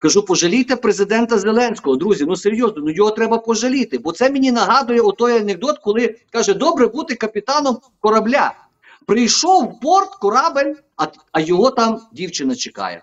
Кажу, 0.02 0.22
пожалійте 0.22 0.76
президента 0.76 1.38
Зеленського, 1.38 1.96
друзі. 1.96 2.24
Ну 2.28 2.36
серйозно, 2.36 2.82
ну 2.82 2.90
його 2.90 3.10
треба 3.10 3.38
пожаліти. 3.38 3.98
Бо 3.98 4.12
це 4.12 4.30
мені 4.30 4.52
нагадує 4.52 5.00
отой 5.00 5.36
анекдот, 5.36 5.78
коли 5.78 6.16
каже, 6.30 6.54
добре 6.54 6.86
бути 6.86 7.14
капітаном 7.14 7.78
корабля. 8.00 8.54
Прийшов 9.06 9.64
в 9.64 9.80
порт 9.80 10.14
корабель, 10.14 10.74
а 10.96 11.06
а 11.32 11.40
його 11.40 11.70
там 11.70 12.00
дівчина 12.12 12.54
чекає. 12.54 13.02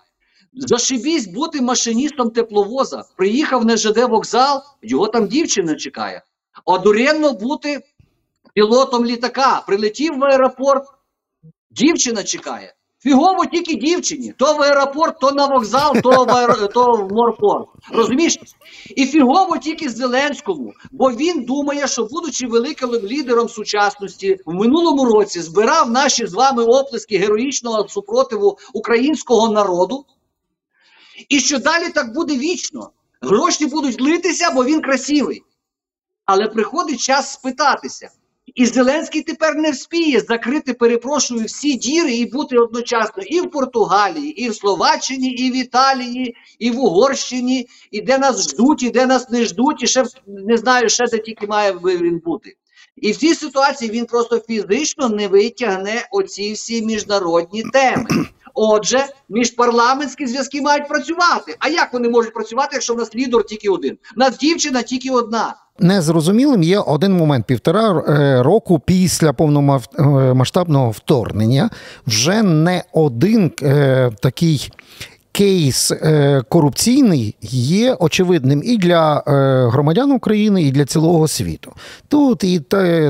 Зашибісь 0.52 1.26
бути 1.26 1.60
машиністом 1.60 2.30
тепловоза. 2.30 3.04
Приїхав 3.16 3.64
на 3.64 3.76
ЖД 3.76 3.98
вокзал, 3.98 4.62
його 4.82 5.06
там 5.06 5.26
дівчина 5.26 5.74
чекає. 5.74 6.22
Одуренно 6.64 7.32
бути 7.32 7.80
пілотом 8.54 9.04
літака. 9.04 9.62
Прилетів 9.66 10.18
в 10.18 10.24
аеропорт, 10.24 10.84
дівчина 11.70 12.22
чекає. 12.22 12.74
Фігово 13.02 13.46
тільки 13.46 13.74
дівчині, 13.74 14.34
то 14.38 14.54
в 14.54 14.62
аеропорт, 14.62 15.20
то 15.20 15.32
на 15.32 15.46
вокзал, 15.46 16.00
то 16.02 16.24
в 16.24 16.30
аер... 16.30 16.68
то 16.74 16.92
в 16.92 17.12
морпорт. 17.12 17.68
Розумієш? 17.92 18.38
І 18.96 19.06
фігово 19.06 19.58
тільки 19.58 19.88
Зеленському, 19.88 20.72
бо 20.90 21.10
він 21.10 21.44
думає, 21.44 21.88
що, 21.88 22.04
будучи 22.04 22.46
великим 22.46 22.90
лідером 22.90 23.48
сучасності, 23.48 24.38
в 24.46 24.54
минулому 24.54 25.04
році 25.04 25.40
збирав 25.40 25.90
наші 25.90 26.26
з 26.26 26.34
вами 26.34 26.64
оплески 26.64 27.18
героїчного 27.18 27.88
супротиву 27.88 28.58
українського 28.72 29.52
народу. 29.52 30.04
І 31.28 31.40
що 31.40 31.58
далі 31.58 31.88
так 31.88 32.14
буде 32.14 32.36
вічно. 32.36 32.90
Гроші 33.20 33.66
будуть 33.66 34.00
литися, 34.00 34.50
бо 34.50 34.64
він 34.64 34.80
красивий. 34.80 35.42
Але 36.24 36.48
приходить 36.48 37.00
час 37.00 37.32
спитатися. 37.32 38.10
І 38.54 38.66
Зеленський 38.66 39.22
тепер 39.22 39.56
не 39.56 39.70
вспіє 39.70 40.20
закрити, 40.20 40.74
перепрошую, 40.74 41.44
всі 41.44 41.74
діри 41.74 42.12
і 42.12 42.26
бути 42.26 42.56
одночасно 42.58 43.22
і 43.22 43.40
в 43.40 43.50
Португалії, 43.50 44.42
і 44.42 44.48
в 44.48 44.54
Словаччині, 44.54 45.30
і 45.30 45.50
в 45.50 45.56
Італії, 45.56 46.36
і 46.58 46.70
в 46.70 46.80
Угорщині, 46.80 47.66
і 47.90 48.00
де 48.00 48.18
нас 48.18 48.42
ждуть, 48.42 48.82
і 48.82 48.90
де 48.90 49.06
нас 49.06 49.30
не 49.30 49.44
ждуть, 49.44 49.82
і 49.82 49.86
ще 49.86 50.04
не 50.26 50.56
знаю, 50.56 50.88
ще 50.88 51.06
де 51.06 51.18
тільки 51.18 51.46
має 51.46 51.72
він 51.72 52.18
бути. 52.24 52.54
І 52.96 53.12
в 53.12 53.16
цій 53.16 53.34
ситуації 53.34 53.90
він 53.90 54.06
просто 54.06 54.38
фізично 54.38 55.08
не 55.08 55.28
витягне 55.28 56.08
оці 56.10 56.52
всі 56.52 56.82
міжнародні 56.82 57.62
теми. 57.62 58.06
Отже, 58.62 59.06
міжпарламентські 59.28 60.26
зв'язки 60.26 60.60
мають 60.60 60.88
працювати. 60.88 61.56
А 61.58 61.68
як 61.68 61.92
вони 61.92 62.08
можуть 62.08 62.34
працювати, 62.34 62.68
якщо 62.72 62.94
в 62.94 62.98
нас 62.98 63.14
лідер 63.14 63.44
тільки 63.44 63.68
один? 63.68 63.98
У 64.16 64.20
нас 64.20 64.38
дівчина 64.38 64.82
тільки 64.82 65.10
одна. 65.10 65.54
Незрозумілим 65.78 66.62
є 66.62 66.78
один 66.78 67.12
момент 67.12 67.46
півтора 67.46 68.04
е, 68.08 68.42
року 68.42 68.78
після 68.78 69.32
повномасштабного 69.32 70.90
вторгнення. 70.90 71.70
Вже 72.06 72.42
не 72.42 72.84
один 72.92 73.52
е, 73.62 74.10
такий 74.22 74.72
кейс 75.40 75.92
е, 75.92 76.42
корупційний 76.48 77.34
є 77.42 77.94
очевидним 77.94 78.62
і 78.64 78.76
для 78.76 79.22
е, 79.26 79.30
громадян 79.72 80.12
України, 80.12 80.62
і 80.62 80.70
для 80.70 80.84
цілого 80.84 81.28
світу. 81.28 81.72
Тут 82.08 82.44
і 82.44 82.60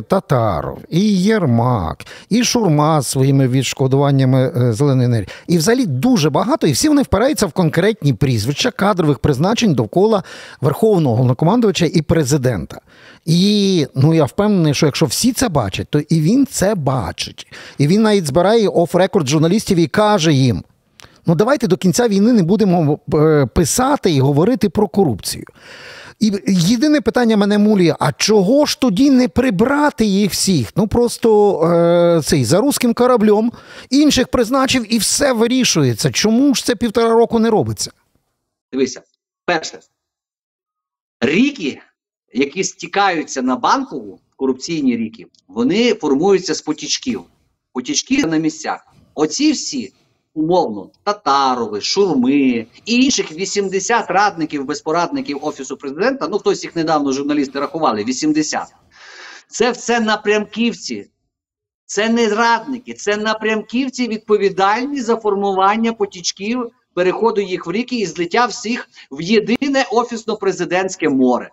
Татаров, 0.08 0.78
і 0.90 1.00
Єрмак, 1.22 2.06
і 2.28 2.44
Шурма 2.44 3.00
з 3.00 3.06
своїми 3.06 3.48
відшкодуваннями 3.48 4.52
е, 4.56 4.72
зеленої 4.72 5.06
енергії. 5.06 5.28
І 5.48 5.58
взагалі 5.58 5.86
дуже 5.86 6.30
багато, 6.30 6.66
і 6.66 6.72
всі 6.72 6.88
вони 6.88 7.02
впираються 7.02 7.46
в 7.46 7.52
конкретні 7.52 8.12
прізвища 8.12 8.70
кадрових 8.70 9.18
призначень 9.18 9.74
довкола 9.74 10.22
верховного 10.60 11.16
головнокомандувача 11.16 11.86
і 11.86 12.02
президента. 12.02 12.80
І 13.26 13.86
ну 13.94 14.14
я 14.14 14.24
впевнений, 14.24 14.74
що 14.74 14.86
якщо 14.86 15.06
всі 15.06 15.32
це 15.32 15.48
бачать, 15.48 15.86
то 15.90 16.00
і 16.00 16.20
він 16.20 16.46
це 16.50 16.74
бачить. 16.74 17.46
І 17.78 17.86
він 17.86 18.02
навіть 18.02 18.26
збирає 18.26 18.68
оф-рекорд 18.68 19.28
журналістів 19.28 19.78
і 19.78 19.86
каже 19.86 20.32
їм: 20.32 20.62
Ну 21.26 21.34
давайте 21.34 21.66
до 21.66 21.76
кінця 21.76 22.08
війни 22.08 22.32
не 22.32 22.42
будемо 22.42 22.98
е, 23.14 23.46
писати 23.46 24.10
і 24.10 24.20
говорити 24.20 24.68
про 24.68 24.88
корупцію. 24.88 25.44
І 26.20 26.32
єдине 26.46 27.00
питання 27.00 27.36
мене 27.36 27.58
муліє: 27.58 27.96
а 27.98 28.12
чого 28.12 28.66
ж 28.66 28.80
тоді 28.80 29.10
не 29.10 29.28
прибрати 29.28 30.04
їх 30.04 30.30
всіх? 30.30 30.68
Ну 30.76 30.88
просто 30.88 31.60
е, 31.64 32.22
цей 32.22 32.44
за 32.44 32.60
руським 32.60 32.94
кораблем 32.94 33.52
інших 33.90 34.28
призначив 34.28 34.94
і 34.94 34.98
все 34.98 35.32
вирішується. 35.32 36.10
Чому 36.10 36.54
ж 36.54 36.64
це 36.64 36.76
півтора 36.76 37.08
року 37.08 37.38
не 37.38 37.50
робиться? 37.50 37.90
Дивися, 38.72 39.02
перше, 39.44 39.78
ріки, 41.20 41.80
які 42.32 42.64
стікаються 42.64 43.42
на 43.42 43.56
банкову, 43.56 44.20
корупційні 44.36 44.96
ріки, 44.96 45.26
вони 45.48 45.94
формуються 45.94 46.54
з 46.54 46.62
потічків. 46.62 47.22
Потічки 47.72 48.26
на 48.26 48.36
місцях. 48.36 48.86
Оці 49.14 49.52
всі 49.52 49.92
умовно 50.34 50.90
Татарови, 51.04 51.80
Шурми 51.80 52.66
і 52.84 52.94
інших 52.96 53.32
80 53.32 54.10
радників, 54.10 54.64
безпорадників 54.64 55.44
Офісу 55.44 55.76
президента. 55.76 56.28
Ну, 56.28 56.38
хтось 56.38 56.64
їх 56.64 56.76
недавно 56.76 57.12
журналісти 57.12 57.60
рахували, 57.60 58.04
80. 58.04 58.74
Це 59.48 59.70
все 59.70 60.00
напрямківці. 60.00 61.10
Це 61.86 62.08
не 62.08 62.28
радники, 62.28 62.94
це 62.94 63.16
напрямківці 63.16 64.08
відповідальні 64.08 65.00
за 65.00 65.16
формування 65.16 65.92
потічків 65.92 66.70
переходу 66.94 67.40
їх 67.40 67.66
в 67.66 67.72
ріки 67.72 67.96
і 67.96 68.06
злиття 68.06 68.46
всіх 68.46 68.88
в 69.10 69.22
єдине 69.22 69.86
офісно-президентське 69.92 71.08
море. 71.08 71.50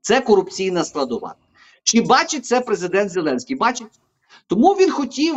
Це 0.00 0.20
корупційна 0.20 0.84
складова. 0.84 1.34
Чи 1.82 2.00
бачить 2.00 2.46
це 2.46 2.60
президент 2.60 3.10
Зеленський? 3.10 3.56
Бачить. 3.56 4.00
Тому 4.46 4.72
він 4.72 4.90
хотів 4.90 5.36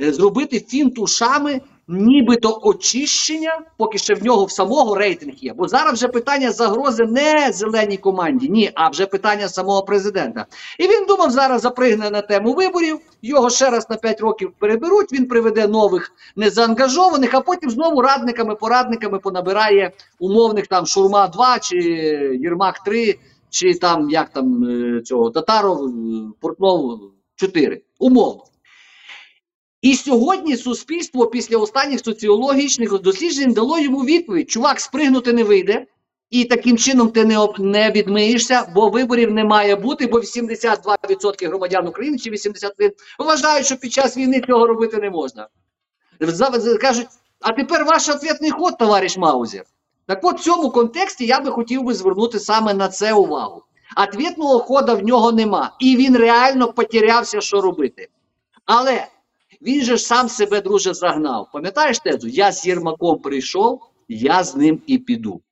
е, 0.00 0.12
зробити 0.12 0.60
фінт 0.60 0.98
ушами, 0.98 1.60
нібито 1.88 2.60
очищення, 2.62 3.60
поки 3.76 3.98
ще 3.98 4.14
в 4.14 4.24
нього 4.24 4.44
в 4.44 4.50
самого 4.50 4.94
рейтинг 4.94 5.34
є. 5.34 5.54
Бо 5.54 5.68
зараз 5.68 5.92
вже 5.92 6.08
питання 6.08 6.52
загрози 6.52 7.04
не 7.04 7.52
зеленій 7.52 7.96
команді, 7.96 8.48
ні, 8.48 8.70
а 8.74 8.88
вже 8.88 9.06
питання 9.06 9.48
самого 9.48 9.82
президента. 9.82 10.46
І 10.78 10.82
він 10.82 11.06
думав, 11.06 11.30
зараз 11.30 11.62
запригне 11.62 12.10
на 12.10 12.20
тему 12.20 12.54
виборів, 12.54 12.98
його 13.22 13.50
ще 13.50 13.70
раз 13.70 13.90
на 13.90 13.96
5 13.96 14.20
років 14.20 14.52
переберуть, 14.58 15.12
він 15.12 15.26
приведе 15.26 15.66
нових 15.66 16.12
незаангажованих, 16.36 17.34
а 17.34 17.40
потім 17.40 17.70
знову 17.70 18.02
радниками, 18.02 18.54
порадниками 18.54 19.18
понабирає 19.18 19.92
умовних 20.18 20.66
там 20.66 20.86
Шурма 20.86 21.28
2 21.28 21.58
чи 21.58 21.76
Єрмак 22.42 22.78
3, 22.84 23.18
чи 23.50 23.74
там 23.74 24.10
як 24.10 24.28
там 24.28 24.64
е, 24.64 25.00
цього 25.00 25.30
Татаров, 25.30 25.86
е, 25.86 25.90
Портнов 26.40 27.00
4. 27.36 27.82
Умовно. 27.98 28.44
І 29.82 29.94
сьогодні 29.94 30.56
суспільство 30.56 31.26
після 31.26 31.56
останніх 31.56 32.00
соціологічних 32.00 33.00
досліджень 33.00 33.52
дало 33.52 33.78
йому 33.78 34.04
відповідь: 34.04 34.50
чувак, 34.50 34.80
спригнути 34.80 35.32
не 35.32 35.44
вийде, 35.44 35.86
і 36.30 36.44
таким 36.44 36.78
чином 36.78 37.08
ти 37.10 37.24
не, 37.24 37.38
об- 37.38 37.60
не 37.60 37.90
відмиєшся, 37.90 38.72
бо 38.74 38.88
виборів 38.88 39.30
не 39.30 39.44
має 39.44 39.76
бути, 39.76 40.06
бо 40.06 40.20
82% 40.20 41.48
громадян 41.48 41.86
України 41.86 42.18
чи 42.18 42.30
81 42.30 42.92
вважають, 43.18 43.66
що 43.66 43.76
під 43.76 43.92
час 43.92 44.16
війни 44.16 44.40
цього 44.46 44.66
робити 44.66 44.96
не 44.96 45.10
можна. 45.10 45.48
Кажуть, 46.80 47.06
а 47.40 47.52
тепер 47.52 47.84
ваш 47.84 48.08
ответний 48.08 48.50
ход, 48.50 48.78
товариш 48.78 49.16
Маузер. 49.16 49.64
Так 50.06 50.20
от 50.22 50.40
в 50.40 50.42
цьому 50.42 50.70
контексті 50.70 51.26
я 51.26 51.40
би 51.40 51.50
хотів 51.50 51.82
би 51.82 51.94
звернути 51.94 52.40
саме 52.40 52.74
на 52.74 52.88
це 52.88 53.12
увагу. 53.12 53.62
Ответного 53.96 54.58
хода 54.58 54.94
в 54.94 55.04
нього 55.04 55.32
нема, 55.32 55.76
і 55.80 55.96
він 55.96 56.16
реально 56.16 56.72
потерявся, 56.72 57.40
що 57.40 57.60
робити. 57.60 58.08
Але 58.66 59.06
він 59.62 59.84
же 59.84 59.98
сам 59.98 60.28
себе, 60.28 60.60
друже, 60.60 60.94
загнав. 60.94 61.48
Пам'ятаєш 61.52 61.98
тезу? 61.98 62.28
Я 62.28 62.52
з 62.52 62.66
Єрмаком 62.66 63.18
прийшов, 63.18 63.80
я 64.08 64.44
з 64.44 64.56
ним 64.56 64.82
і 64.86 64.98
піду. 64.98 65.42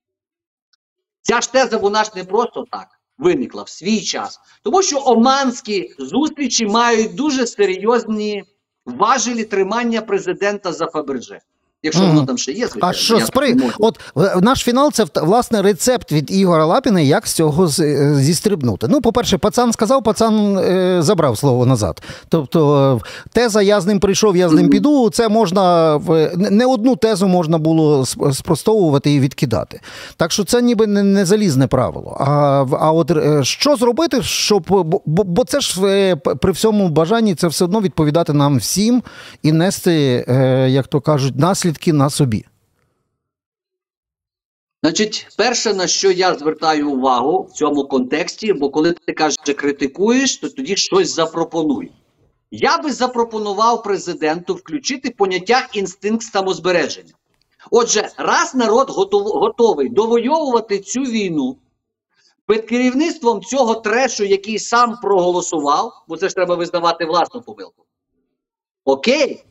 Ця 1.22 1.40
ж 1.40 1.52
теза 1.52 1.76
вона 1.76 2.04
ж 2.04 2.10
не 2.16 2.24
просто 2.24 2.64
так 2.70 2.88
виникла 3.18 3.62
в 3.62 3.68
свій 3.68 4.00
час. 4.00 4.40
Тому 4.62 4.82
що 4.82 5.02
оманські 5.04 5.94
зустрічі 5.98 6.66
мають 6.66 7.14
дуже 7.14 7.46
серйозні 7.46 8.44
важелі 8.84 9.44
тримання 9.44 10.02
президента 10.02 10.72
за 10.72 10.86
Фаберже. 10.86 11.40
Якщо 11.86 12.02
Мгм. 12.02 12.14
воно 12.14 12.26
там 12.26 12.38
ще 12.38 12.52
є, 12.52 12.66
звичайно. 12.66 12.86
А 12.88 12.92
що 12.92 13.20
спри... 13.20 13.56
От 13.78 14.00
наш 14.42 14.58
фінал 14.60 14.92
це 14.92 15.04
власне 15.22 15.62
рецепт 15.62 16.12
від 16.12 16.30
Ігора 16.30 16.64
Лапіна, 16.64 17.00
як 17.00 17.26
з 17.26 17.32
цього 17.32 17.64
е, 17.80 18.14
зістрибнути. 18.14 18.86
Ну, 18.90 19.00
по-перше, 19.00 19.38
пацан 19.38 19.72
сказав, 19.72 20.02
пацан 20.02 20.58
е, 20.58 20.96
забрав 21.02 21.38
слово 21.38 21.66
назад. 21.66 22.02
Тобто, 22.28 23.00
е, 23.04 23.28
теза 23.32 23.62
я 23.62 23.80
з 23.80 23.86
ним 23.86 24.00
прийшов, 24.00 24.36
я 24.36 24.48
з 24.48 24.52
ним 24.52 24.62
Мгм. 24.62 24.70
піду. 24.70 25.10
Це 25.10 25.28
можна 25.28 25.98
не- 26.36 26.66
одну 26.66 26.96
тезу 26.96 27.28
можна 27.28 27.58
було 27.58 28.06
спростовувати 28.32 29.14
і 29.14 29.20
відкидати. 29.20 29.80
Так 30.16 30.32
що 30.32 30.44
це 30.44 30.62
ніби 30.62 30.86
не, 30.86 31.02
не 31.02 31.24
залізне 31.24 31.66
правило. 31.66 32.16
А, 32.20 32.64
а 32.80 32.92
от 32.92 33.10
е, 33.10 33.44
що 33.44 33.76
зробити, 33.76 34.22
щоб 34.22 34.64
бо, 34.68 35.00
бо- 35.06 35.44
це 35.44 35.60
ж 35.60 36.16
при 36.16 36.52
всьому 36.52 36.88
бажанні 36.88 37.34
це 37.34 37.46
все 37.48 37.64
одно 37.64 37.80
відповідати 37.80 38.32
нам 38.32 38.56
всім 38.58 39.02
і 39.42 39.52
нести, 39.52 40.24
е, 40.28 40.68
як 40.70 40.86
то 40.86 41.00
кажуть, 41.00 41.38
наслідки 41.38 41.75
на 41.92 42.10
собі. 42.10 42.44
Значить, 44.82 45.26
перше, 45.36 45.74
на 45.74 45.86
що 45.86 46.10
я 46.10 46.34
звертаю 46.34 46.90
увагу 46.90 47.42
в 47.42 47.52
цьому 47.52 47.84
контексті, 47.84 48.52
бо 48.52 48.70
коли 48.70 48.92
ти 48.92 49.12
кажеш, 49.12 49.38
що 49.42 49.54
критикуєш, 49.54 50.36
то 50.36 50.48
тоді 50.48 50.76
щось 50.76 51.14
запропонуй. 51.14 51.92
Я 52.50 52.78
би 52.78 52.92
запропонував 52.92 53.82
президенту 53.82 54.54
включити 54.54 55.10
поняття 55.10 55.68
інстинкт 55.72 56.22
самозбереження. 56.22 57.12
Отже, 57.70 58.08
раз 58.16 58.54
народ 58.54 58.90
готов, 58.90 59.22
готовий 59.22 59.88
довойовувати 59.88 60.78
цю 60.78 61.00
війну 61.00 61.56
під 62.46 62.64
керівництвом 62.64 63.42
цього 63.42 63.74
трешу, 63.74 64.24
який 64.24 64.58
сам 64.58 64.98
проголосував, 65.02 66.04
бо 66.08 66.16
це 66.16 66.28
ж 66.28 66.34
треба 66.34 66.54
визнавати 66.54 67.04
власну 67.04 67.42
помилку. 67.42 67.84
Окей. 68.84 69.44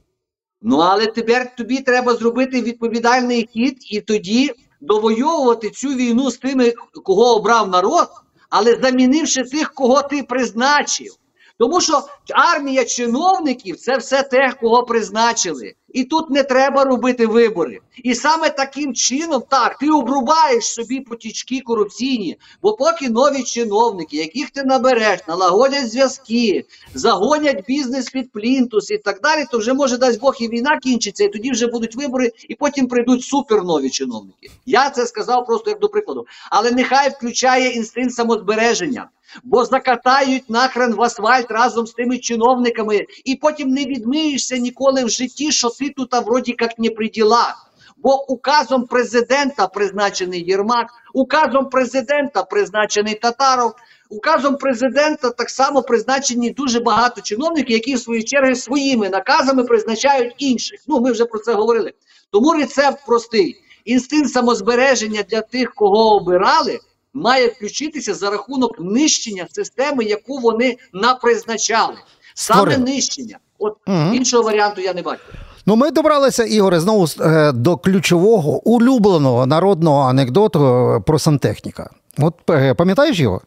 Ну, 0.68 0.78
але 0.78 1.06
тепер 1.06 1.56
тобі 1.56 1.80
треба 1.80 2.16
зробити 2.16 2.62
відповідальний 2.62 3.50
хід 3.54 3.78
і 3.92 4.02
тоді 4.02 4.52
довойовувати 4.82 5.70
цю 5.70 5.88
війну 5.88 6.32
з 6.32 6.38
тими, 6.38 6.74
кого 7.04 7.36
обрав 7.36 7.70
народ, 7.70 8.08
але 8.50 8.80
замінивши 8.82 9.44
тих, 9.44 9.74
кого 9.74 10.02
ти 10.02 10.24
призначив. 10.24 11.14
Тому 11.58 11.82
що 11.82 12.02
армія 12.30 12.86
чиновників 12.86 13.78
це 13.78 13.98
все 13.98 14.24
те, 14.24 14.54
кого 14.62 14.84
призначили. 14.84 15.74
І 15.96 16.04
тут 16.04 16.30
не 16.30 16.44
треба 16.44 16.84
робити 16.84 17.28
вибори. 17.28 17.80
І 18.04 18.16
саме 18.16 18.50
таким 18.50 18.94
чином, 18.94 19.44
так, 19.50 19.78
ти 19.78 19.90
обрубаєш 19.90 20.66
собі 20.66 21.00
потічки 21.00 21.62
корупційні, 21.62 22.38
бо 22.62 22.74
поки 22.74 23.10
нові 23.10 23.44
чиновники, 23.44 24.18
яких 24.18 24.50
ти 24.50 24.64
набереш, 24.64 25.20
налагодять 25.28 25.92
зв'язки, 25.92 26.66
загонять 26.94 27.66
бізнес 27.68 28.10
під 28.10 28.32
плінтус 28.32 28.92
і 28.92 28.98
так 28.98 29.22
далі, 29.22 29.46
то 29.52 29.58
вже 29.58 29.74
може 29.74 29.98
дасть 29.98 30.20
Бог 30.20 30.36
і 30.40 30.48
війна 30.48 30.80
кінчиться, 30.80 31.24
і 31.24 31.30
тоді 31.30 31.52
вже 31.52 31.68
будуть 31.68 31.96
вибори, 31.96 32.32
і 32.50 32.56
потім 32.56 32.88
прийдуть 32.88 33.24
супернові 33.24 33.90
чиновники. 33.90 34.52
Я 34.66 34.90
це 34.90 35.06
сказав 35.06 35.46
просто 35.46 35.70
як 35.70 35.80
до 35.80 35.90
прикладу. 35.90 36.26
Але 36.52 36.72
нехай 36.72 37.10
включає 37.10 37.70
інстинкт 37.70 38.16
самозбереження. 38.16 39.10
Бо 39.44 39.66
закатають 39.66 40.50
нахрен 40.50 40.94
в 40.94 41.02
асфальт 41.02 41.52
разом 41.52 41.88
з 41.88 41.94
тими 41.94 42.18
чиновниками, 42.18 43.06
і 43.26 43.36
потім 43.36 43.70
не 43.70 43.86
відмиєшся 43.86 44.58
ніколи 44.58 45.04
в 45.04 45.10
житті, 45.10 45.52
що 45.52 45.70
ти 45.70 45.85
тут 45.90 46.14
а 46.14 46.20
вроді 46.20 46.56
як 46.60 46.80
не 46.80 46.90
при 46.90 47.10
ділах. 47.10 47.62
Бо 47.98 48.26
указом 48.32 48.86
президента 48.88 49.68
призначений 49.68 50.44
Єрмак, 50.48 50.88
указом 51.14 51.70
президента 51.70 52.44
призначений 52.44 53.16
Татаров, 53.16 53.74
указом 54.10 54.56
президента 54.58 55.30
так 55.30 55.50
само 55.50 55.82
призначені 55.82 56.50
дуже 56.50 56.80
багато 56.80 57.22
чиновників, 57.22 57.72
які 57.72 57.96
в 57.96 58.00
свою 58.00 58.24
чергу 58.24 58.56
своїми 58.56 59.10
наказами 59.10 59.64
призначають 59.64 60.34
інших. 60.38 60.80
Ну, 60.88 61.00
ми 61.02 61.12
вже 61.12 61.26
про 61.26 61.40
це 61.40 61.54
говорили. 61.54 61.94
Тому 62.32 62.54
рецепт 62.54 63.06
простий: 63.06 63.56
інстинкт 63.86 64.30
самозбереження 64.34 65.24
для 65.24 65.42
тих, 65.42 65.74
кого 65.74 66.16
обирали, 66.16 66.80
має 67.14 67.48
включитися 67.48 68.14
за 68.14 68.30
рахунок 68.30 68.80
нищення 68.80 69.48
системи, 69.52 70.04
яку 70.04 70.38
вони 70.38 70.78
напризначали. 70.94 71.96
Саме 72.34 72.62
Створили. 72.62 72.78
нищення. 72.92 73.38
От 73.60 73.78
Мгм. 73.88 74.14
іншого 74.16 74.44
варіанту 74.44 74.82
я 74.82 74.94
не 74.94 75.02
бачу. 75.02 75.24
Ну, 75.66 75.76
ми 75.76 75.92
добралися, 75.92 76.44
Ігоре, 76.44 76.80
знову 76.80 77.08
е, 77.22 77.52
до 77.52 77.78
ключового 77.78 78.68
улюбленого 78.70 79.46
народного 79.46 80.02
анекдоту 80.02 80.66
е, 80.66 81.00
про 81.00 81.20
сантехніка. 81.20 81.90
От 82.18 82.34
е, 82.50 82.74
пам'ятаєш 82.74 83.20
його? 83.20 83.42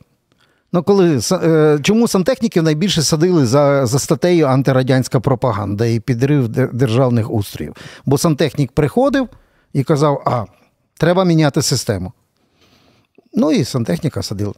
Ну, 0.72 0.82
коли 0.82 1.20
чому 1.82 2.08
сантехніків 2.08 2.62
найбільше 2.62 3.02
садили 3.02 3.46
за, 3.46 3.86
за 3.86 3.98
статтею 3.98 4.46
антирадянська 4.46 5.20
пропаганда 5.20 5.86
і 5.86 6.00
підрив 6.00 6.48
державних 6.48 7.30
устроїв? 7.30 7.74
Бо 8.06 8.18
сантехнік 8.18 8.72
приходив 8.72 9.28
і 9.72 9.84
казав: 9.84 10.22
а, 10.26 10.44
треба 10.98 11.24
міняти 11.24 11.62
систему. 11.62 12.12
Ну 13.40 13.52
і 13.52 13.64
сантехніка 13.64 14.22
садила. 14.22 14.52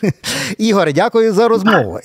Ігор, 0.58 0.92
дякую 0.92 1.32
за 1.32 1.48
розмову. 1.48 2.00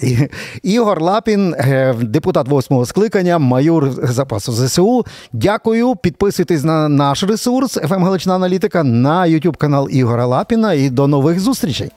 Ігор 0.63 1.01
Лапін, 1.01 1.55
е, 1.57 1.95
депутат 2.01 2.47
восьмого 2.47 2.85
скликання, 2.85 3.37
майор 3.37 3.91
запасу 3.91 4.51
ЗСУ. 4.51 5.05
Дякую. 5.33 5.95
Підписуйтесь 5.95 6.63
на 6.63 6.89
наш 6.89 7.23
ресурс 7.23 7.73
«ФМ 7.73 8.03
Галичина 8.03 8.35
Аналітика 8.35 8.83
на 8.83 9.21
YouTube 9.21 9.57
канал 9.57 9.87
Ігора 9.91 10.25
Лапіна 10.25 10.73
і 10.73 10.89
до 10.89 11.07
нових 11.07 11.39
зустрічей. 11.39 11.91